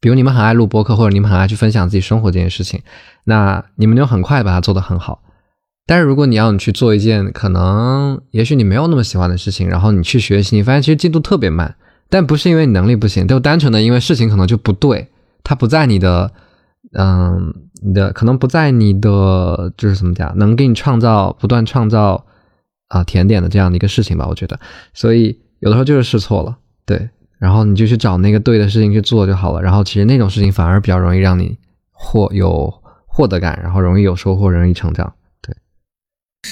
[0.00, 2.80] 比如你们很爱录播客，或者你们很爱去分享自己生活这件事情，
[3.24, 5.20] 那你们就很快把它做得很好。
[5.84, 11.76] 但是如果你要你去做一件可能也许你没有那么喜欢的事情，然后你去学习，你发现其实进度特别慢，
[12.08, 15.08] 但不是因为你能力不行，就单纯的因为事情可能就不对，
[15.44, 16.32] 它不在你的
[16.98, 22.24] 嗯，你的可能不在你的就是怎么讲，能给你创造不断创造
[22.88, 24.58] 啊、甜点的这样的一个事情吧，我觉得，
[24.92, 31.56] 所以有的时候就是试错了，对，然后你就去找那个对的事情去做就好了，然后其实那种事情反而比较容易让你
[31.90, 32.72] 获有
[33.06, 35.14] 获得感，然后容易有收获，容易成长。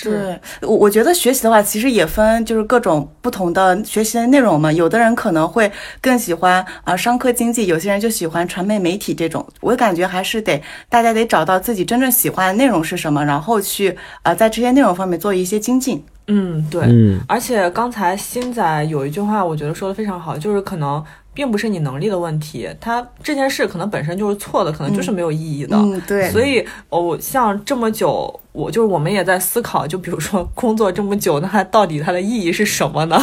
[0.05, 4.71] 对，我我觉得学习的话，其实也分就是各种不同的学习的内容嘛。
[4.73, 9.45] 有的人可能会更喜欢啊、呃商科经济，有些人就喜欢传媒媒体这种。
[9.61, 16.03] 我感觉还是得大家得找到自己真正喜欢的内容是什么，然后去啊在这些内容方面做一些精进。
[16.29, 16.83] 嗯，对。
[16.85, 25.77] 嗯而且刚才新仔有一句话，我觉得说的非常好，就是可能并不是你能力的问题，他这件事可能本身就是错的，可能就是没有意义的。
[25.77, 33.19] 嗯，对，所以，哦，像这么久，我就是我们也在思考， 就比如说工作这么久，那它到底它的意义是什么呢？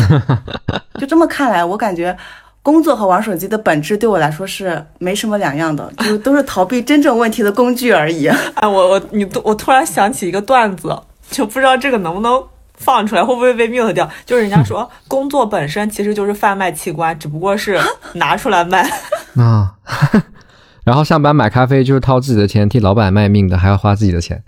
[0.99, 2.15] 就这么看来，我感觉
[2.63, 8.27] 工作和玩手机的本质对我来说是没什么两样的， 就都是逃避真正问题的工具而已。
[8.27, 10.97] 哎，我我你我突然想起一个段子，
[11.29, 12.43] 就不知道这个能不能
[12.77, 14.09] 放出来，会不会被 mute 掉？
[14.25, 17.79] 就是人家说工作本身其实就是贩卖器官，只不过是
[18.13, 18.89] 拿出来卖。
[19.35, 19.73] 啊，
[20.85, 24.43] 然后上班买咖啡就是掏自己的钱，替老板卖命的还要花自己的钱。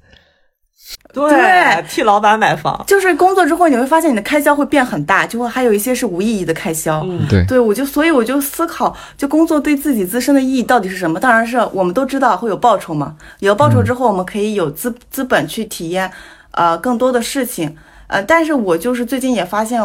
[1.14, 7.02] 对，替老板买房，就是工作之后你会发现你的开销会变很大，就会还有一些是无意义的开销。
[7.04, 11.20] 嗯，对，对我就所以我就思考，就工作对自己自身的意义到底是什么？
[11.20, 16.12] 当然是我们都知道会有报酬嘛，有报酬之后我们可以有资资本去体验，
[16.52, 17.76] 呃，更多的事情。
[18.10, 19.82] 呃，但是我就是最近也发现，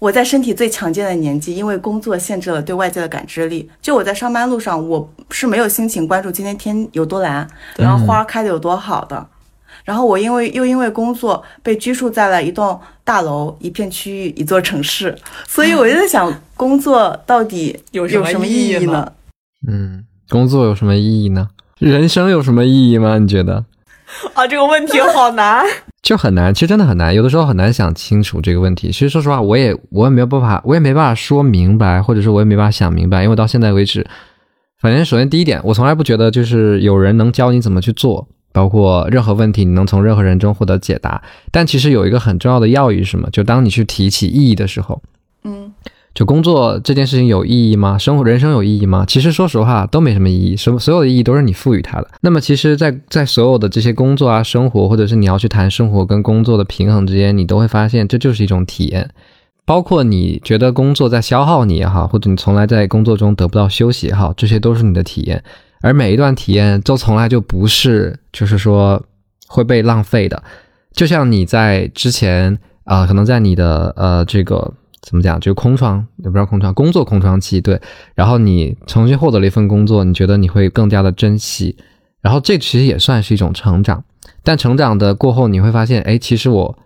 [0.00, 3.70] 我在身体最强健的年纪，因为工作限制了对外界的感知力。
[3.80, 9.26] 就我在上班路上，我是没有心情关注今天天有多蓝，然后花开的有多好的。
[9.84, 19.12] 然后我因为又因为工作被拘束在了一栋大楼、一片区域、一座城市，所以我就在想， 工作到底有什么意义呢？
[19.66, 21.48] 嗯，工作有什么意义呢？
[21.78, 23.18] 人生有什么意义吗？
[23.18, 23.64] 你觉得？
[24.34, 25.64] 啊，这个问题好难，
[26.02, 28.88] 就很难，其实真的很难，有的时候很难想清楚这个问题。
[28.88, 34.06] 其实说实话，我也我也没有办法，我也没办法说明白，或者说我也没办法想明白，因为到现在为止，
[34.80, 38.26] 反正首先第一点，我从来不觉得就是有人能教你怎么去做。
[38.50, 41.22] 包括任何问题，你能从任何人中获得解答。
[41.52, 43.28] 但其实有一个很重要的要义是什么？
[43.30, 45.00] 就当你去提起意义的时候，
[45.44, 45.70] 嗯，
[46.14, 47.96] 就工作这件事情有意义吗？
[47.96, 49.04] 生活人生有意义吗？
[49.06, 52.08] 其实说实话都没什么意义，什么所有的意义都是你赋予它的。
[52.22, 59.08] 那么其实，在在所有的这些工作啊、生活，或者是你要去谈生活跟工作的平衡之间，你都会发现这就是一种体验。
[59.64, 65.44] 包括你觉得工作在消耗你也好，或者你从来在工作中得不到休息也好，这些都是你的体验。
[65.82, 69.00] 而每一段体验都从来就不是，就是说
[69.46, 70.42] 会被浪费的。
[70.92, 77.80] 就像你在之前啊，可能在你的呃这个怎么讲，就空窗也不知道空窗工作空窗期，对。
[78.14, 81.76] 然后你重新获得了一份工作，你觉得你会更加的珍惜。
[82.20, 84.04] 然后这其实也算是一种成长。
[84.42, 86.78] 但成长的过后，你会发现，哎，其实我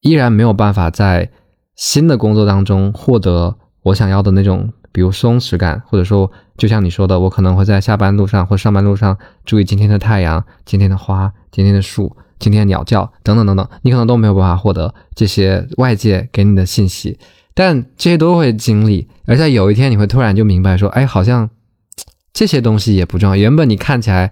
[0.00, 1.30] 依然没有办法在
[1.74, 4.72] 新的工作当中获得我想要的那种。
[4.92, 17.18] 比如松弛感，或者说，就像你说的，我可能会在下班路上或上班路上注意今天的太阳、今天的花、今天的树、今天的鸟叫等等等等，你可能都没有办法获得这些外界给你的信息，
[17.56, 21.50] 但这些都会经历，而在有一天你会突然就明白说，哎，好像
[22.32, 23.34] 这些东西也不重要。
[23.34, 24.30] 原本你看起来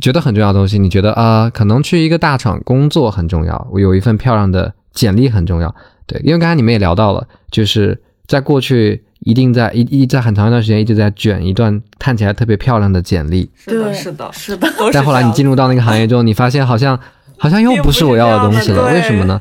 [0.00, 5.74] 觉得很重要的东西，你觉得啊，可能去一个大厂工作很重要，我有一份漂亮的简历很重要，
[6.06, 9.04] 对，因为刚才你们也聊到了，就是在过去。
[9.22, 14.66] 一定在一一在很长一段时间一直在卷一段看起来特别漂亮的简历，是的，是的，是的。
[14.94, 16.98] 但后来你进入到那个行业之后，你发现好像
[17.36, 19.38] 好像又不是我要的东西了，为什么呢？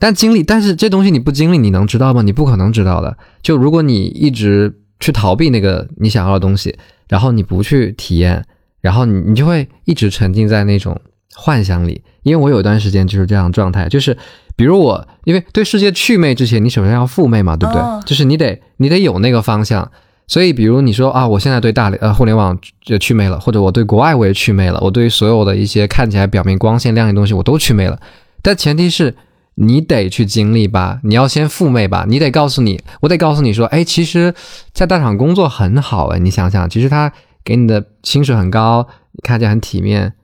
[0.00, 2.22] 但经历，但是这东西你不经历，你能知道吗？
[2.22, 3.16] 你不可能知道的。
[3.40, 6.76] 就如果你一直去逃避那个你想要的东西，
[7.08, 8.44] 然后你不去体验，
[8.80, 11.00] 然后你你就会一直沉浸在那种
[11.36, 12.02] 幻想里。
[12.24, 14.16] 因为我有一段时间就是这样状态，就是。
[14.56, 17.82] 比如我，因为对世界祛魅之前，你首先要赴魅嘛，对不对？
[18.04, 19.90] 就是你得你得有那个方向。
[20.26, 27.98] 所以，比如你说啊，我现在对大呃互联网就祛魅了，或者我对国外我也祛魅了，我对于所有的一些看起来表面光鲜亮丽的东西我都祛魅了。
[28.42, 29.16] 但前提是
[29.60, 34.34] 你得去经历吧，你要先赴魅吧，你得告诉你，我得告诉你说，哎，其实，
[34.72, 37.12] 在大厂工作很好哎，你想想，其实他
[37.44, 38.88] 给你的薪水很高，
[39.22, 40.14] 看起来很体面，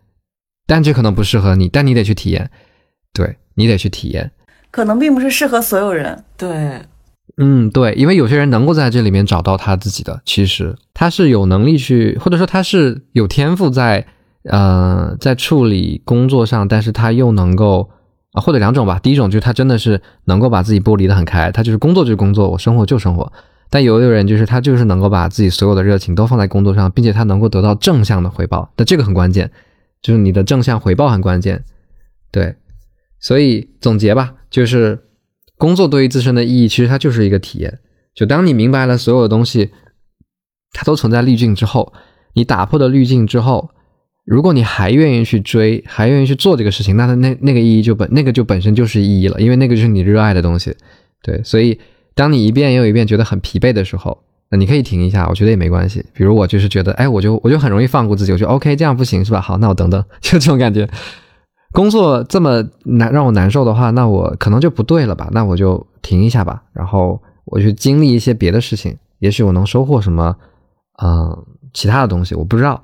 [0.66, 2.51] 但这可能不适合你，但你得去体验，
[3.12, 3.37] 对。
[3.59, 4.31] 你得去体验，
[4.70, 6.22] 可能并不是适合所有人。
[6.37, 6.83] 对，
[7.38, 14.07] 嗯，对，因为有些人能够在这里面找到他自己的，其实他是有能力去，或者说他是有天赋在，
[14.44, 17.88] 呃，在处理工作上，但是他又能够
[18.40, 18.99] 或者两种吧。
[19.03, 23.33] 第一种就是他真的是能够把自己剥离的很开，他就是工作就是工作，我生活就生活。
[23.68, 29.51] 但有的人就是他就是能够把自己所有的热情都放在工作上，并且他能够得到正向的回报，但这个很关键，
[30.01, 31.64] 就是你的正向回报很关键，
[32.31, 32.55] 对。
[33.18, 34.99] 所以总结吧，就是
[35.57, 37.79] 工作对于自身的意义，其实它就是一个体验。
[38.14, 39.72] 就当你明白了所有的东西，
[40.72, 41.92] 它都存在滤镜之后，
[42.35, 43.70] 你打破了滤镜之后，
[44.27, 50.75] 如果你还愿意去追，还愿意去做这个事情，那它那那个意义就本那个就本身就是意义了，因为那个就是你热爱的东西。
[51.23, 51.79] 对，所以
[52.13, 54.19] 当你一遍又一遍觉得很疲惫的时候，
[54.50, 56.05] 那你可以停一下，我觉得也没关系。
[56.13, 59.40] 比如我就是觉得，哎，我就我就很容易放过自己，我就 OK，这样不行是吧？
[59.40, 60.88] 好，那我等等， 就这种感觉。
[61.73, 65.29] 工作这么难让我难受的话，那我可能就不对了吧？
[65.31, 70.35] 那我就停一下吧，然后我去经历一些别的事情，也许我能收获什么，
[71.00, 72.83] 嗯，其他的东西，我不知道。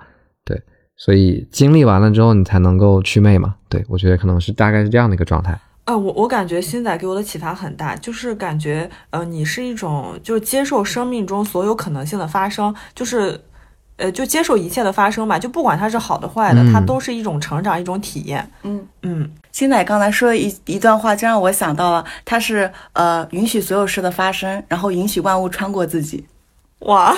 [0.97, 3.55] 对，所以经历完了之后，你才能够祛魅嘛。
[3.69, 5.59] 对我觉得可能是大概是这样的一个状态。
[5.85, 13.41] 啊，我我感觉新仔给我的启发很大，就是感觉呃，你是一种就是接受生命中所有可能性的发生，就是
[13.97, 18.49] 呃，就接受一切的发生吧，就不管它是好的坏的，它都是一种成长，一种体验。
[18.63, 26.25] 嗯嗯，新仔刚才说的一一段话，就让我想到了，他是呃允许所有事的发生，然后允许万物穿过自己。
[26.81, 27.13] 哇，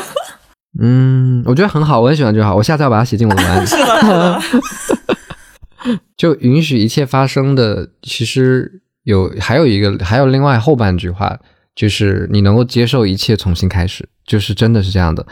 [0.81, 3.65] 嗯，我觉得很好，我很喜欢这句话，我下次要把它写进我的文案。
[3.67, 4.41] 是的。
[6.17, 11.39] 就允许一切发生的，其实有还有一个，还有另外后半句话，
[11.75, 15.27] 就是你能够接受一切重新开始，就是真的是这样的，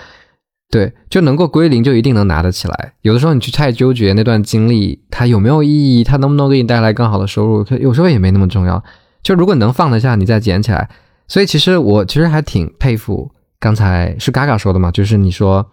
[0.71, 2.93] 对，就能够归零，就一定能拿得起来。
[3.01, 5.71] 有的时候你去太纠结那段经历，它有没有意
[6.01, 8.83] 义，它能不能给你带来更好的收入，有时候也没那么重要。
[9.23, 10.91] 就如果能放得下，你再捡起来。
[11.29, 13.33] 所以其实我其实还挺佩服，
[13.63, 15.71] 刚才是嘎嘎说的嘛，就是你说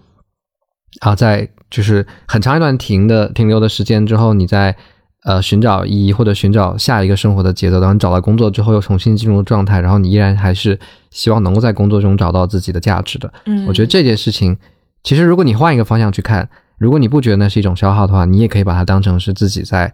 [1.02, 1.50] 啊，在。
[1.70, 4.76] 就是很长一段停的停留的时间之后，你在
[5.24, 7.80] 呃寻找意义或者寻找下一个生活的节奏。
[7.80, 10.80] 当你找到工作之后，又重新进入状态，然后你依然还是
[11.12, 13.32] 希望能够在工作中找到自己的价值的。
[13.46, 14.58] 嗯，我觉得这件事情，
[15.04, 19.94] 其实如果你换一个方向去看，如果你不觉得那是一种消耗的话，你也可以把它当成是自己在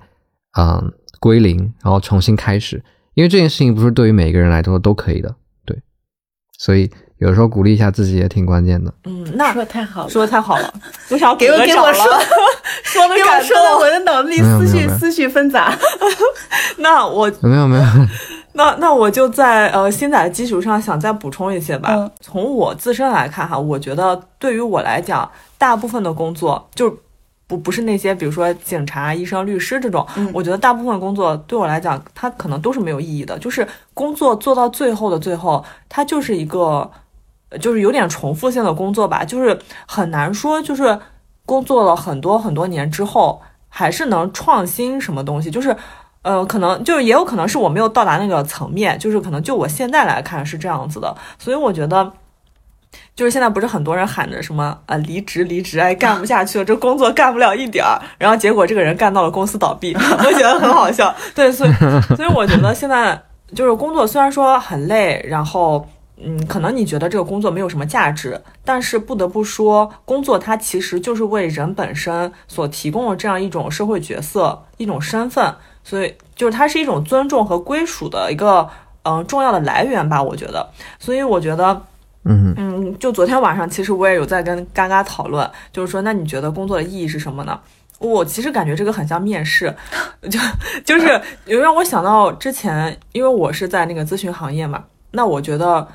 [0.58, 2.82] 嗯归零，然后重新开始。
[3.16, 5.36] 因为这件事情不是对于每个人来说都可以的，
[5.66, 5.78] 对，
[6.58, 6.90] 所以。
[7.20, 8.94] 有时候鼓励一下自己也挺关键的。
[9.06, 10.74] 嗯，那说的太好了，说的太好了，
[11.10, 12.06] 我想给我 给我说，
[12.84, 15.78] 说的感动，我的脑子里思绪思绪纷杂。
[16.78, 17.84] 那我没有没有，
[18.54, 22.10] 那那我就在呃新仔的基础上想再补充一些吧。
[22.20, 26.98] 从我自身来看哈，我觉得对于我来讲，大部分的工作就。
[27.48, 30.04] 不不是那些，比如说警察、医生、律师这种，
[30.34, 33.38] 我觉得大部分工作对我来讲，它可能都是没有意义的。
[33.38, 36.90] 就是工作做到最后的最后，它就是一个，
[37.60, 39.24] 就是有点重复性的工作吧。
[39.24, 41.00] 就是很难说，就是
[41.46, 45.50] 工作了很多很多年之后，还是能创新什么东西。
[45.52, 45.76] 就是，
[46.22, 48.98] 呃，可能就是也有可能是我没有到达那个层面。
[49.00, 52.12] 就是可能就我现在来看是这样子的，所以我觉得。
[53.14, 61.14] 就是现在不是很多人喊着什么啊离职离职哎干不下去了这工作干不了一点儿，然后结果这个人干到了公司倒闭， 我觉得很好笑。
[61.34, 61.72] 对，所以
[62.16, 63.22] 所以我觉得现在
[63.54, 65.86] 就是工作虽然说很累，然后
[66.18, 75.54] 嗯可能你觉得这个工作没有什么价值，但是不得不说工作它其实就是为人本身所提供的这样一种社会角色一种身份，
[75.84, 78.70] 所以就是它是一种尊重和归属的一个
[79.04, 80.70] 嗯重要的来源吧，我觉得。
[81.00, 81.82] 所以我觉得。
[82.28, 87.60] 嗯嗯，就昨天晚上，其实我也有在跟嘎嘎讨论，就是说，那你觉得工作的意义是什么呢？
[88.00, 89.72] 我其实感觉这个很像面试，
[90.28, 90.40] 就
[90.84, 95.88] 就是 有让我想到之前，因为我是在那个咨询行业嘛，那我觉得，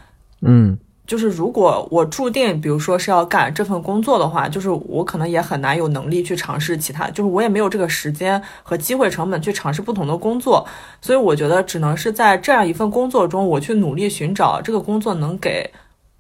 [0.43, 10.67] 嗯，就是如果我注定，比如说是要干这份工作的话，就是我可能也很难有能力去尝试其他，就是我也没有这个时间和机会成本去尝试不同的工作，
[11.01, 15.71] 所以我觉得只能是在这样一份工作中，我去努力寻找这个工作能给。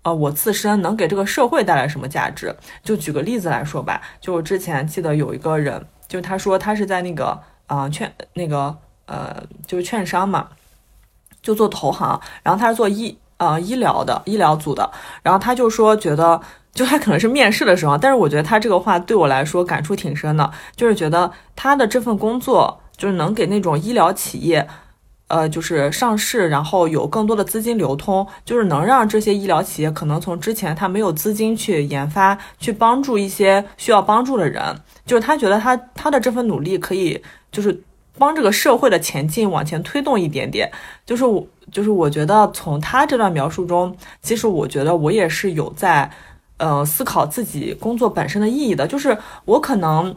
[0.03, 2.57] 呃，我自身能给这个社会带来什么价值？
[2.83, 10.49] 就举个例子来说吧，就我之前记得有一个人，就他说他是在那个啊券那个呃就是券商嘛，
[11.43, 14.88] 就做投行，然后他是做医呃医疗的医疗组的，
[15.24, 16.41] 然后他就说觉得
[16.72, 24.68] 就他可能是面试的时候，但是我觉得他这个话对我来说感触挺深的，就是觉得他的这份工作就是能给那种医疗企业。
[25.32, 34.61] 呃，就是上市，然后有更多的资金流通，就是能让这些医疗企业可能从之前他没有资金去研发，去帮助一些需要帮助的人，
[35.07, 37.22] 就是他觉得他他的这份努力可以
[37.53, 37.80] 就是
[38.21, 40.71] 帮这个社会的前进往前推动一点点，
[41.05, 46.09] 就是我就是我觉得从他这段描述中，其实我觉得我也是有在
[46.59, 50.14] 呃思考自己工作本身的意义的，就是我可能。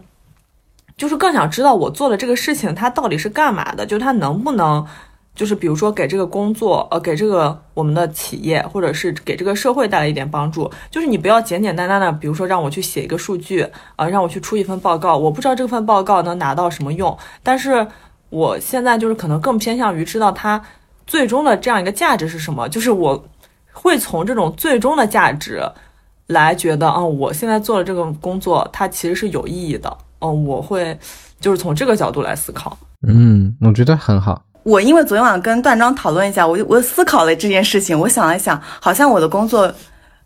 [0.96, 3.84] 就是更想知道我做的这个事情，它到底是干嘛的？
[3.84, 4.86] 就它能不能，
[5.36, 10.72] 就是比如说给这个工作，呃，给这个我们的企业，或者是给这个社会带来一点帮助。
[10.92, 17.18] 就是你不要简简单单的，比如说让我去写一个数据，啊，让我去出一份报告，我不知道这份报告能拿到什么用。
[17.42, 17.88] 但是
[18.30, 20.64] 我现在就是可能更偏向于知道它
[21.08, 22.70] 最终的这样一个价值是什么。
[22.70, 23.26] 就是我
[23.72, 25.62] 会从这种最终的价值
[26.28, 29.98] 来觉得，嗯，我现在做的这个工作，它其实是有意义的。
[30.20, 30.98] 哦，我会
[31.40, 32.78] 就是从这个角度来思考。
[33.08, 34.44] 嗯，我觉得很好。
[34.64, 37.98] 我因为昨天晚上跟段章讨论一下，我就我思考了这件事情。
[37.98, 39.72] 我想了想，好像我的工作，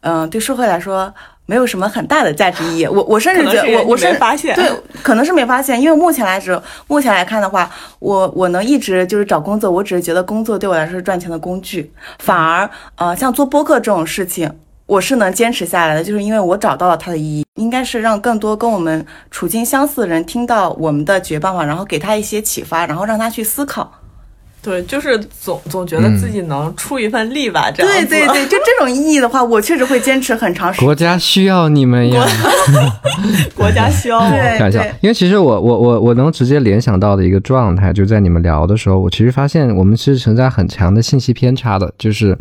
[0.02, 1.12] 嗯，对社会来说
[1.46, 2.88] 没有什么很大的价值意义。
[2.88, 4.72] 我我甚至觉得，我我是发现，对，
[5.02, 5.82] 可能是没发现。
[5.82, 7.70] 因为目前来说，目前来看的话，
[8.00, 11.92] 我我能一直就是找工作，我只是觉得工作对我来说是赚钱的工具。
[12.20, 14.52] 反而，呃，像做播客这种事情。
[14.86, 23.92] 我是能坚持下来的，就是因为我找到了它的意义，应该是让更多跟我们处境相似的人听到我们的绝办法，然后给他一些启发，然后让他去思考。
[24.68, 30.86] 对，就是总总觉得自己能出一份力吧，这样对对对， 就这种意义的话，我确实会坚持很长时间。
[30.86, 32.26] 国家需要你们呀，
[33.56, 34.18] 国家需要。
[34.20, 42.38] 我开玩笑，因为其实我我我我能直接联想到的一个状态，就在你们聊的时候，我其实发现我们其实存在很强的信息偏差的，就是。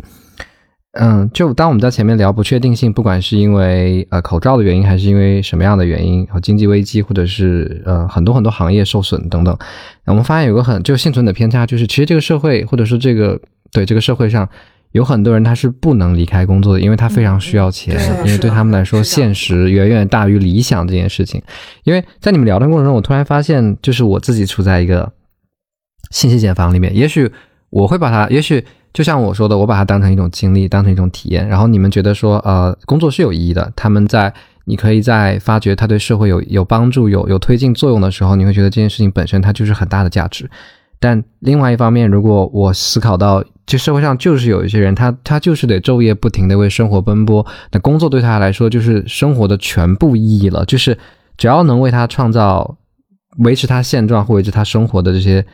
[0.99, 9.57] 嗯，就当我们在前面聊不确定性，不管是因为呃口罩的原因，还是因为什么样的原因，和经济危机，或者是呃很多很多行业受损等等，
[10.05, 13.39] 我们发现有个很就幸存的偏差，就是其实这个社会或者说这个
[13.71, 14.47] 对这个社会上
[14.91, 21.41] 有很多人他是不能离开工作的，因为他非常需要钱，对因为对他们来说现实远远大于理想这件事情。
[21.83, 25.11] 因为在你们聊的过程中，我突然发现，就是我自己处在一个
[26.11, 27.29] 信息茧房里面，也许
[27.69, 28.63] 我会把它，也许
[28.93, 31.47] 就像我说的，我把它当成一种经历，当成一种体验。
[31.47, 34.33] 然后你们觉得说，呃，工作是有意义的，他们在
[34.65, 40.49] 你可以在发觉它对社会有有帮助、有有推进作用的时候，你会觉得这件事情本身它就是很大的价值。
[40.99, 50.97] 但另外一方面，如果我思考到，这社会上就是有一些人，他他就是得昼夜不停的为生活奔波，那工作对他来说就是生活的全部意义了，就是
[51.37, 52.77] 只要能为他创造
[53.37, 55.45] 维持他现状或维持他生活的这些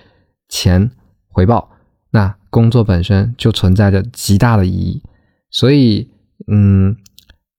[0.47, 0.89] 钱
[1.27, 1.69] 回报，
[2.11, 5.01] 那工作本身就存在着极大的意义。
[5.49, 6.07] 所以，
[6.47, 6.95] 嗯，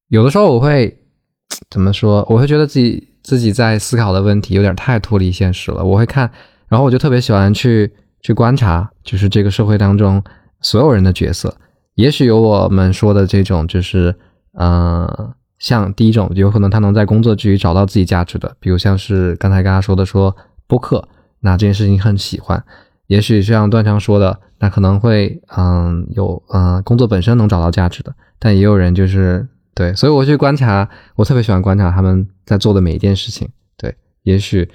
[0.08, 0.96] 有的时候我会
[1.68, 2.24] 怎么说？
[2.30, 5.84] 我会觉得自己自己在思考的问题有点太脱离现实了。
[5.84, 6.30] 我会看，
[6.68, 7.92] 然后我就特别喜欢去
[8.22, 10.22] 去观察，就是这个社会当中
[10.60, 11.56] 所有人的角色。
[11.96, 14.14] 也许有我们说的这种，就是
[14.52, 20.34] 呃，像第一种，有可能他能在工作之余找到自己价值的，比如像是刚才跟他说的说
[20.66, 21.08] 播客，
[21.40, 22.64] 那这件事情很喜欢。
[23.06, 33.46] 也许像段强说的，那可能会嗯有嗯工作本身能找到价值的，但也有人就是对，所以我去观察，我特别喜欢观察他们在做的每一件事情。
[33.76, 34.66] 对，也许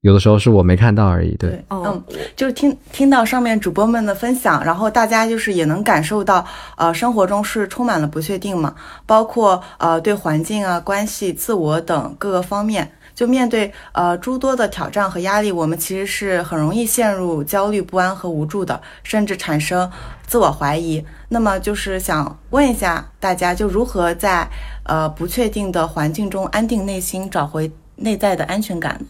[0.00, 1.36] 有的时候是我没看到而已。
[1.36, 2.02] 对，嗯，
[2.34, 6.42] 就是听听到上面主播们的分享，然后大家就是也能感受到，
[6.78, 8.74] 呃，生活中是充满了不确定嘛，
[9.04, 12.90] 包括呃对环境啊、关系、自我等各个方面。
[13.14, 19.90] 就面对呃诸多的挑战和压力，我们其实是很容易陷入焦虑不安和无助的，甚至产生
[20.26, 21.04] 自我怀疑。
[21.28, 24.48] 那么就是想问一下大家，就如何在
[24.84, 29.06] 呃不确定的环境中安定内心，找回内在的安全感呢？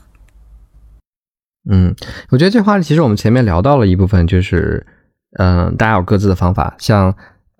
[1.70, 1.96] 嗯，
[2.28, 4.86] 我觉得这话其实我们前面聊到了一部分，就是
[5.38, 7.10] 嗯、大家有各自的方法，像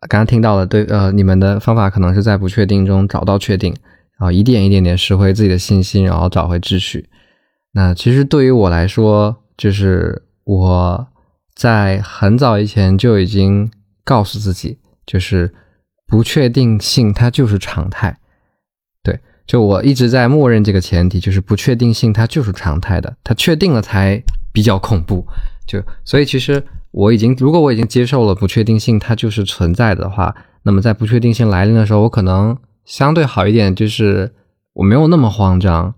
[0.08, 3.74] 刚刚听到的，对，呃，你们的方法可能是在不确定中找到确定，
[4.24, 7.08] 啊一点一点点拾回自己的信心，然后找回秩序。
[7.72, 11.06] 那其实对于我来说，就是我
[11.54, 13.70] 在很早以前就已经
[14.04, 15.52] 告诉自己，就是
[16.06, 18.16] 不确定性它就是常态。
[19.02, 24.22] 对，就我一直在默认这个前提，就是不确定性它就是常态的，它确定了才
[24.52, 25.26] 比较恐怖。
[25.66, 26.62] 就所以其实
[26.92, 34.32] 我已经，如果我已经接受了不确定性它就是存在的话，那么在不确定性来临的时候，我可能相对好一点，就是
[34.74, 35.94] 我没有那么慌张。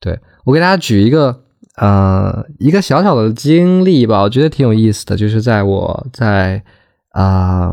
[0.00, 1.42] 对我给大家举一个
[1.76, 6.62] 呃一个小小的经历吧，我觉得挺有意思的，就是在我在
[7.10, 7.72] 啊、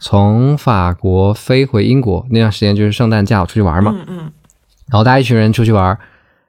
[0.00, 4.18] 从法国飞回英国那段时间，就是圣诞假我出去玩嘛，嗯嗯
[4.90, 5.98] 然后大家一群人出去玩，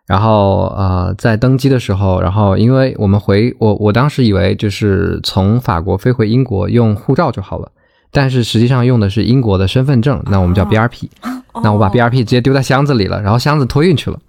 [0.07, 7.69] 然后呃，在登机的时候，然后因为我们回我我当时以为就是从法国飞回英国用护照就好了，
[8.11, 11.09] 但是实际上用的是英国的身份证，那我们叫 BRP，、
[11.63, 14.19] 那我把哦 BRP 直接丢在箱子里了，然后箱子托运去了，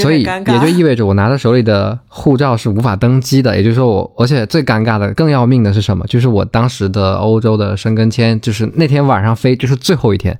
[0.00, 6.06] 所以也就意味着我拿着手里的护照是无法登机的，也就是说我，而且最尴尬的、更要命的是什么？
[6.06, 10.38] 就是我当时的欧洲的申根签，就是那天晚上飞，就是最后一天，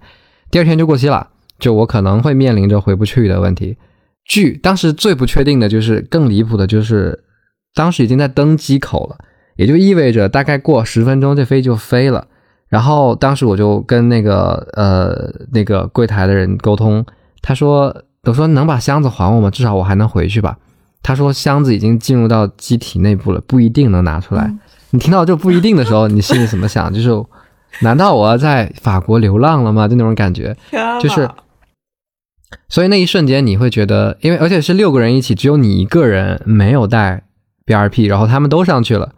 [0.50, 1.28] 第二天就过期了，
[1.58, 3.76] 就我可能会面临着回不去的问题。
[4.24, 7.24] 据当时最不确定的就是更离谱的，就是
[7.74, 9.18] 当时已经在登机口了，
[9.56, 12.26] 也就意味着大概过十分钟这飞机就飞了。
[12.68, 17.04] 然后当时我就跟那个呃那个柜台的人沟通，
[17.42, 17.94] 他说
[18.24, 19.50] 我说能把箱子还我吗？
[19.50, 20.58] 至少我还能回去吧。
[21.02, 24.44] 他说箱子已经进入到机体内部了，不一定能拿出来。
[24.44, 24.60] 嗯
[24.90, 26.90] 你听到这不一定的时候，你心里怎么想？
[26.90, 27.10] 就是
[27.82, 29.86] 难道我要在法国流浪了吗？
[29.86, 30.56] 就那种感觉。
[31.02, 31.28] 就是
[32.70, 37.22] 所以那一瞬间你会觉得，因为而且是六个人一起，只有你一个人没有带
[37.66, 39.12] BRP，然后他们都上去了。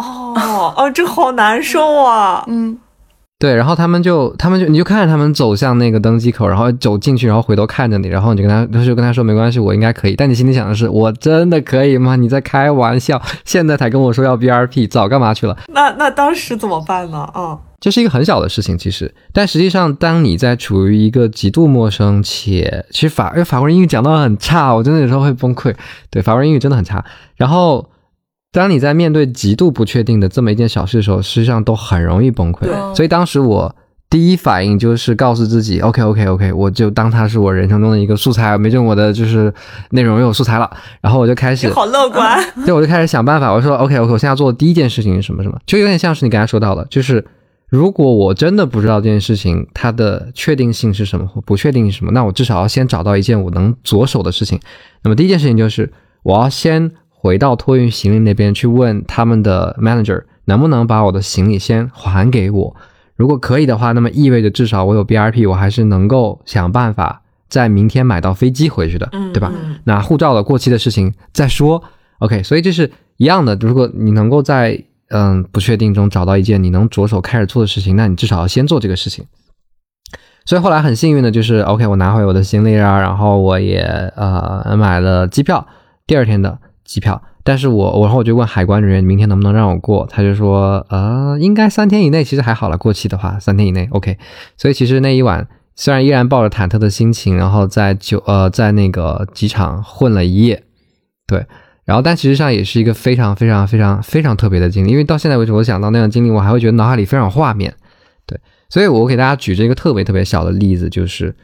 [0.00, 2.44] 哦哦，这好难受啊！
[2.48, 2.78] 嗯，
[3.38, 10.16] 对，然后他们就，他们就，你就看着他们走向那个登机口，然后走进去，然后回头看着你，然后你就跟他，他就跟他说没关系，我应该可以。
[10.16, 12.16] 但你心里想的是，我真的可以吗？
[12.16, 15.56] 你在开玩笑，现在才跟我说要 BRP，早干嘛去了？
[15.68, 17.26] 那那当时怎么办呢？
[17.34, 25.74] 嗯，这是一个很小的事情，其实，但实际上，当你在处于一个极度陌生且，其实法，因为法国人英语讲到很差，我真的有时候会崩溃。
[26.10, 27.02] 对，法国人英语真的很差。
[27.36, 27.88] 然后
[28.52, 32.64] 当你在面对极度不确定的这么一件小事的时候，实际上都很容易崩溃。
[32.64, 33.74] 对所以当时我
[34.08, 39.54] 第一反应就是告诉自己，OK OK OK，我就当它是我人生中的一个素材，没准我的就是
[39.90, 40.68] 内容有素材了，
[41.00, 43.52] 然后我就开始你好乐观， 对，我就开始想办法。
[43.52, 47.24] 我说 OK OK，我现在做的第一件事情是什么什么，就有点像是你刚才说到的，就是
[47.68, 54.58] 如果我真的不知道这件事情它的确定性是什么或不确定是什么，那我至少要先找到一件我能着手的事情。
[55.04, 55.92] 那么第一件事情就是
[56.24, 56.90] 我要先
[57.22, 62.74] 回到托运行李那边去问他们的 manager 能不能把我的行李先还给我。
[63.14, 69.52] 如果可以的话，那么意味着至少我有 BRP，我还是能够想办法在明天买到飞机回去的，嗯，对吧？
[69.54, 71.82] 嗯那护照的过期的事情再说。
[72.20, 73.54] OK，所以这是一样的。
[73.60, 79.26] 如果你能够在嗯不确定中找到一件你能着手开始做的事情，那你至少要先做这个事情。
[80.46, 83.80] 所以后来很幸运的就是，OK，我拿回我的行李啊，然后我也
[84.16, 85.66] 呃买了机票，
[86.06, 86.58] 第二天的
[86.90, 87.22] 机票。
[87.44, 94.18] 但是我然后我就问海关人员明天能不能让我过，他就说呃应该三天以内，其实还好了，过期的话三天以内 OK。
[94.56, 100.62] 所以其实那一晚虽然依然抱着忐忑的心情，然后在酒呃在那个机场混了一夜，
[101.26, 101.46] 对，
[101.84, 107.74] 然后但其实上也是一个非常非常非常非常特别的经历，因为到现在为止，我想到那段经历，我还会觉得脑海里非常有画面，
[108.26, 108.38] 对，
[108.68, 111.34] 所以我给大家举这个特别特别小的例子，就是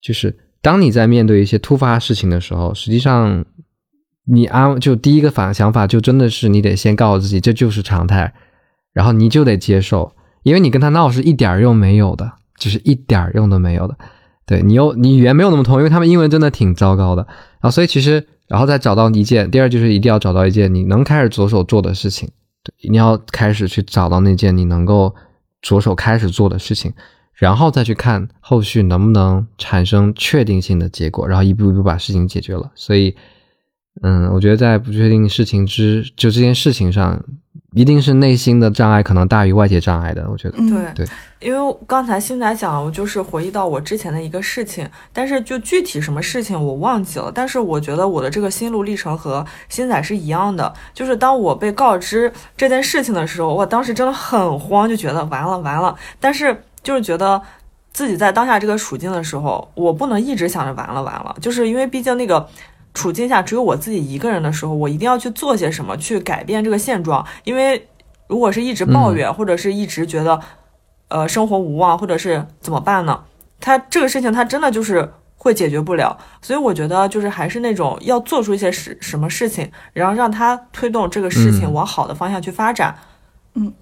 [0.00, 3.44] 就是当你在面对一些突发事情的时候，实际上
[4.28, 8.32] 你安就第一个反想法就真的是你得先告诉自己这就是常态，
[8.92, 13.96] 然后你就得接受，因为你跟他闹是一点用没有的，就是一点用都没有的。
[14.46, 22.28] 对你又你语言没有那么通，因为他们英文真的挺糟糕的，然后所以其实然后再找到一件，第二就是一定要找到一件你能开始着手做的事情，
[22.64, 25.14] 对，你要开始去找到那件你能够
[25.60, 26.92] 着手开始做的事情，
[27.34, 32.70] 然后再去看后续能不能产生确定性的结果，然后一步一步把事情解决了。
[32.74, 33.14] 所以，
[34.02, 37.20] 嗯，我觉得在不确定事情之就这件事情上，
[37.72, 40.28] 一定是内心的障碍可能大于外界障碍的。
[40.30, 41.06] 我觉得，嗯，对对
[41.40, 47.30] 因为刚才新仔讲，我就是回忆到我之前的一个事情，但是就具体什么事情我忘记了。
[47.34, 55.94] 但是我觉得我的这个心路历程和新仔是一样的，就是当我被告知这件事情的时候，我当时真的很慌，就觉得完了完了。
[56.18, 57.40] 但是就是觉得
[57.92, 62.48] 自己在当下这个处境的时候，我不能一直想着完了完了，就是因为毕竟那个。
[62.98, 67.24] 处境下只有我自己一个人的时候，我一定要去做些什么，去改变这个现状。
[67.44, 67.86] 因为
[68.26, 70.40] 如果是一直抱怨，或者是一直觉得，
[71.06, 73.22] 呃，生活无望，或者是怎么办呢？
[73.60, 76.18] 他这个事情他真的就是会解决不了。
[76.42, 82.92] 所以我觉得就是还是那种要做出一些事什么事情，然后让他推动这个事情嗯往好的方向去发展。
[82.96, 83.04] 嗯，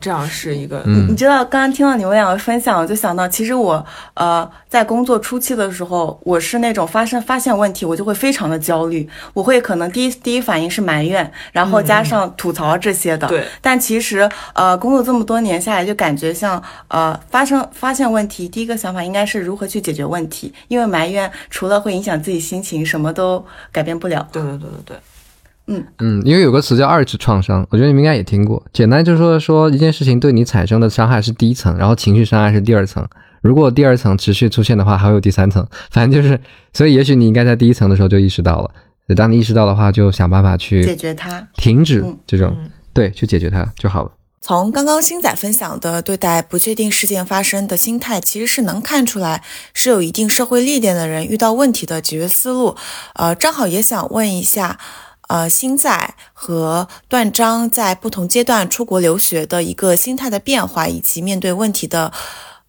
[0.01, 1.09] 这样是一个嗯。
[1.09, 13.27] 你知道，刚刚听到你们两个分享，我就想到，其实我呃在工作初期的时候，我是那种发生发现问题，我就会非常的焦虑，我会可能第一第一反应是埋怨，然后加上吐槽这些的。
[13.29, 13.45] 对。
[13.61, 24.27] 但其实呃工作这么多年下来，就感觉像呃发生发现问题，第一个想法应该是如何去解决问题，因为埋怨除了会影响自己心情，什么都改变不了。
[24.33, 24.97] 对对对对对，
[25.69, 28.63] 嗯嗯，因为有个词叫二次创伤，我觉得你们应该也听过。
[28.73, 33.07] 简单就是说，说一件事情对你产生的伤害是第一层，然后情绪伤害是第二层。
[33.43, 35.67] 如果第二层持续出现的话，还会有第三层。
[35.91, 36.41] 反正就是，
[36.73, 38.71] 所以也许你应该在第一层的时候就意识到了。
[39.15, 41.47] 当你意识到的话，就想办法去解决它。
[41.57, 44.11] 停止嗯这种，嗯对，去解决它就好了。
[44.41, 49.43] 从刚刚星仔分享的对待不确定事件发生的心态，其实是能看出来
[49.75, 52.77] 是有一定社会历练的人遇到问题的解决思路。
[53.15, 54.79] 呃，正好也想问一下，
[55.29, 62.13] 呃，星仔和段章在不同阶段出国留学的一个心态的变化，以及面对问题的。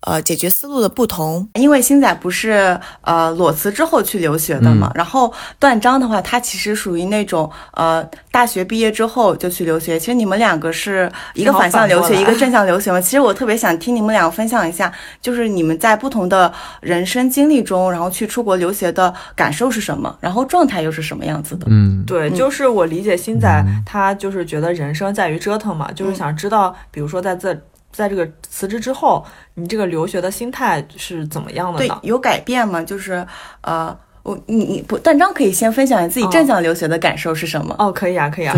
[0.01, 9.99] 呃，解决思路的不同，因为星仔不是呃裸辞之后去留学的嘛，然后段章的话，他其实属于那种呃大学毕业之后就去留学。
[9.99, 13.01] 其实你们两个是一个反向留学，一个正向留学嘛。
[13.01, 21.65] 其实我特别想听你们两个分享一下，就是你们在不同的人生经历中，然后去出国留学的感受是什么，然后状态又是什么样子的？
[21.69, 22.35] 嗯，对，嗯。
[22.35, 26.15] 就是我理解星仔，他就是觉得人生在于折腾嘛，就是嗯。
[26.15, 27.59] 想知道，比如说在这
[27.91, 29.25] 在这个辞职之后，
[29.55, 32.81] 你这个留学的心态是怎么样的呢？，对有改变吗？
[32.83, 33.25] 就是
[33.61, 37.73] 呃，我你你不，段章可以先分享你自己哦正向留学的感受是什么？
[37.79, 38.55] 哦，可以啊，可以啊。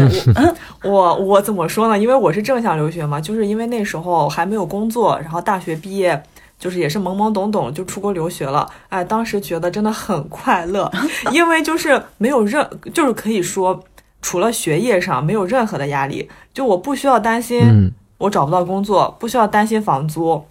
[0.84, 1.98] 我我我怎么说呢？
[1.98, 6.22] 因为我是正向留学嘛，就是因为那时候还没有工作，然后大学毕业，
[6.58, 8.70] 就是也是懵懵懂懂就出国留学了。
[8.90, 10.92] 哎，当时觉得真的很快乐，
[11.32, 13.82] 因为就是没有任，就是可以说
[14.22, 20.46] 除了学业上没有任何的压力，就我不需要担心嗯我找不到工作，不需要担心房租，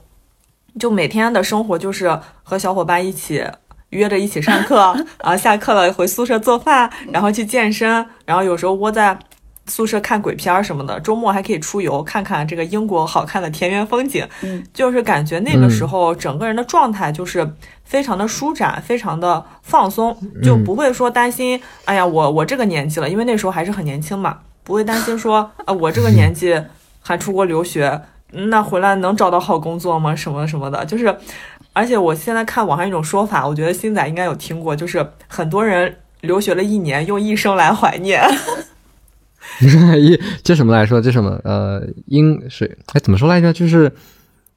[0.78, 3.44] 就每天的生活就是和小伙伴一起
[3.90, 9.18] 约着一起上课， 啊，下课了回宿舍做饭，然后去健身，然后有时候窝在
[9.66, 14.26] 宿舍看鬼片什么的，周末还可以出游看看这个英国好看的田园风景。
[14.42, 17.46] 嗯，就是感觉那个时候整个人的状态就是
[17.84, 26.58] 非常的舒展，非常的放松，就不会说担心，哎呀，我我这个年纪了，因为那时候还是很年轻嘛，不会担心说，呃，我这个年纪
[27.09, 28.02] 还出国留学，
[28.32, 30.14] 那回来能找到好工作吗？
[30.14, 31.16] 什么什么的，就是。
[31.74, 38.20] 而且我现在看网上一种说法，我觉得星仔应该有听过，就是很多人留学了一年，用一生来怀念。
[39.96, 41.00] 一这什么来说？
[41.00, 41.40] 这什么？
[41.44, 43.52] 呃，英水哎，怎么说来着？
[43.52, 43.92] 就是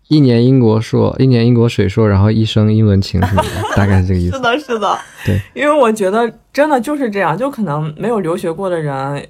[0.07, 4.37] 一年英国硕，一年英国水硕，然后一生英文情什么的，大概是这个意思。
[4.37, 9.27] 是的，是的，对，因为我觉得真的就是这样，就可能没有留学过的人。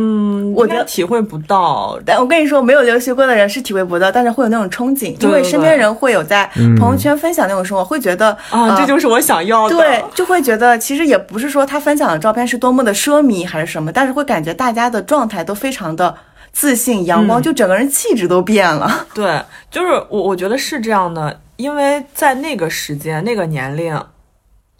[0.00, 1.98] 嗯，我觉得体会不到。
[2.06, 9.74] 但我跟你说，没有留学过的人是体会不到，但是会有那种憧憬，因为身边人会有在朋友圈分享那种生活，会觉得啊，这就是我想要的。
[9.74, 16.14] 对，就会觉得其实也不是说他分享的照片是多么的奢靡还是什么，但是会感觉大家的状态都非常的
[16.52, 19.06] 自信、阳光，就整个人气质都变了。
[19.12, 24.00] 对，就是我我觉得是这样的，因为在那个时间、那个年龄、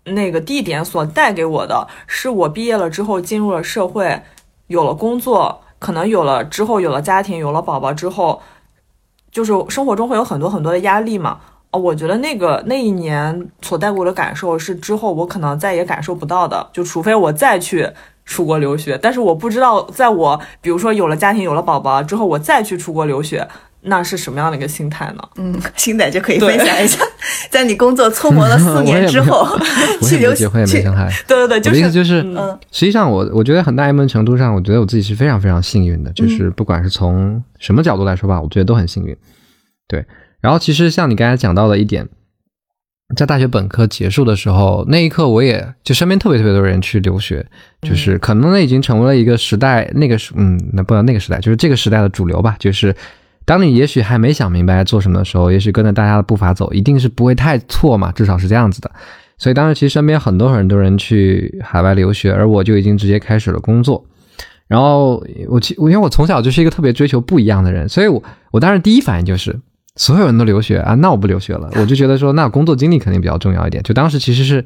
[0.05, 4.23] 那个地点所带给我的是我毕业了之后进入了社会。
[4.69, 8.41] 有了工作，可能有了之后，有了家庭，有了宝宝之后，
[9.31, 11.41] 就是生活中会有很多很多的压力嘛。
[11.71, 17.91] 哦，我觉得那个那一年所带给我的感受是之后我可能再也感受不到的，就除非我再去
[18.25, 18.99] 出国留学。
[19.03, 23.47] 但是我不知道，在我比如说有了家庭，有了宝宝之后，我再去出国留学。
[23.83, 25.22] 那是什么样的一个心态呢？
[25.37, 27.03] 嗯，心态就可以分享一下，
[27.49, 29.47] 在你工作搓磨了四年之后，
[30.03, 31.09] 去留结婚也没生孩。
[31.29, 39.16] 对对对，我的意思就是，嗯，实际上我我觉得很大一部分程度上，我觉得我自己是非常非常幸运的，就是不管是从什么角度来说吧，我觉得都很幸运。
[39.87, 40.05] 对，
[40.41, 42.09] 然后其实像你刚才讲到的一点，
[43.16, 47.47] 在大学本科结束的时候，那一刻我也就身边特别特别多人去留学，
[47.83, 52.93] 就是可能那已经成为了一个时代，那个时嗯，那不知道那个时代，就是这个时代的主流吧，就是。
[53.49, 58.90] 当你也许还没想明白做什么的时候，也许跟着大家的步伐走，一定是不会太错嘛，至少是这样子的。
[59.38, 64.05] 所以当时其实身边很多很多人去海外留学，而我就已经直接开始了工作。
[64.66, 69.59] 然后我其因为我从小就是一个特别追求不一样的人，所以我我当时第一反应就是
[69.96, 71.70] 所有人都留学啊，那我不留学了。
[71.76, 73.82] 我就觉得说，那工作经历肯定比较重要一点。
[73.82, 74.62] 就当时其实是。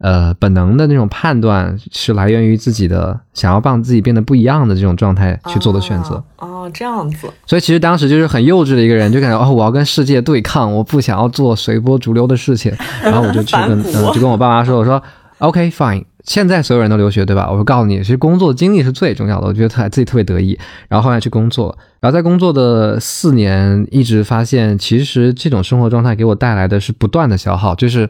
[0.00, 6.24] 呃，本能的那种判断是来源于自己的想要帮自己变得不一样的这种状态去做的选择。
[6.38, 7.28] 哦，这样子。
[7.44, 12.72] 所以其实当时就是很幼稚的一个人，就感觉哦，我要跟世界对抗，我不想要做随波逐流的事情。
[13.04, 15.02] 然后我就去跟，就跟我爸妈说，我说
[15.36, 17.46] OK fine，现在所有人都留学对吧？
[17.50, 19.48] 我说告诉你，其实工作经历是最重要的。
[19.48, 20.58] 我觉得特自己特别得意。
[20.88, 28.08] 然后后来去工作，然后在工作的四年，一直发现其实这种生活状态给我带来的是不断的消耗，就是。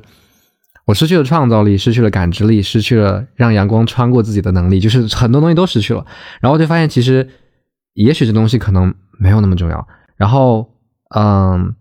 [0.90, 6.04] 我失去了创造力，失去了感知力，失去了让阳光穿过自己的能力，就是很多东西都失去了。
[6.40, 7.28] 然后我就发现，其实
[7.94, 9.86] 也许这东西可能没有那么重要。
[10.16, 10.68] 然后，
[11.14, 11.76] 嗯，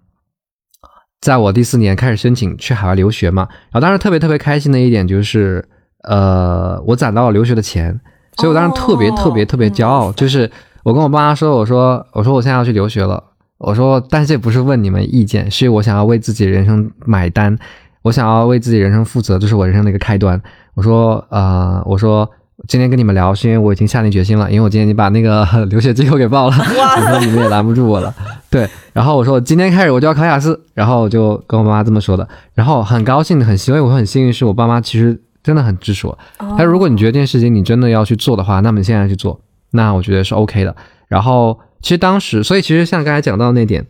[1.21, 5.67] 在我第四年开始申请去海外留学嘛，然后当时特别特别开心的一点就是，
[6.03, 7.99] 呃，我攒到了留学的钱，
[8.37, 10.11] 所以我当时特别特别特别骄傲。
[10.11, 10.51] 就是
[10.83, 13.23] 我跟我爸妈说，我说我说我现在要去留学了，
[13.57, 17.57] 我说但是这不是问你们意见，是我想要为自己人生买单。
[18.01, 20.41] 我想要为自己人生负责，这是我人生的一个开端。
[20.75, 22.29] 我说，呃，我说
[22.67, 28.13] 今天跟你们聊，是因为我已经下定决心了，因为我今天已经把那个 留学机构给报了，我说你们也拦不住我了。
[28.49, 36.17] 对，然后我说今天开始我就要考雅思，然后我就跟我妈妈这么说的，然后很高兴，很欣慰我很幸运，是我爸妈其实真的很支持我。
[36.57, 39.41] 但如果你觉得这件事情你真的要去做的话，那么你现在去做，
[39.71, 40.73] 那我觉得是 OK 的。
[41.09, 43.85] 然后其实当时，所以其实像刚才讲到那点，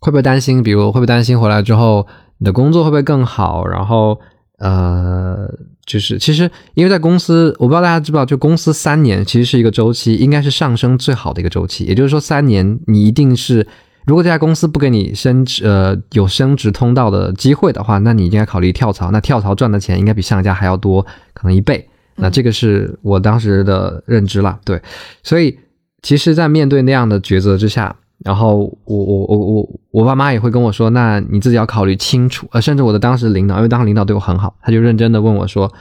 [0.00, 0.62] 会不会担心？
[0.62, 2.06] 比如会不会担心回来之后？
[2.40, 3.66] 你的工作会不会更好？
[3.66, 4.18] 然后，
[4.58, 5.46] 呃，
[5.84, 11.84] 就是其实，因为在公司，我不知道大家知不知道，就公司三年其实是一个周期，应该是上升最好的一个周期。
[11.84, 13.66] 也就是说，三年你一定是，
[14.06, 19.10] 如果这家公司不给你升职，呃，有升职通道的机会的话，那你应该考虑跳槽。
[19.10, 21.86] 那跳槽赚的钱应该比上一家还要多，可能一倍。
[22.16, 24.58] 那这个是我当时的认知了。
[24.64, 24.80] 对，
[25.22, 25.58] 所以
[26.00, 27.94] 其实，在面对那样的抉择之下。
[28.22, 32.46] 然后我我我我我爸妈也会跟我说，那你自己要考虑清楚。
[32.52, 35.72] 呃，甚至我的当时领导，因为当时领导对我很好，他就认真的问我说，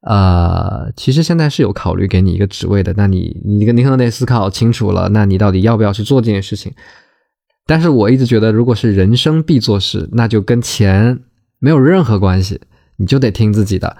[0.00, 6.72] 呃，其实现在是有考虑给你一个职位的，那你你你可能得思考清楚了，那你到底要不要去做这件事情？
[7.66, 11.20] 但是我一直觉得，如果是人生必做事，那就跟钱
[11.60, 12.60] 没有任何关系，
[12.96, 13.96] 你就得听自己的。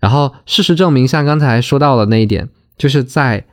[0.00, 3.44] 然后事实证明，像刚才说到的那一点，就是在。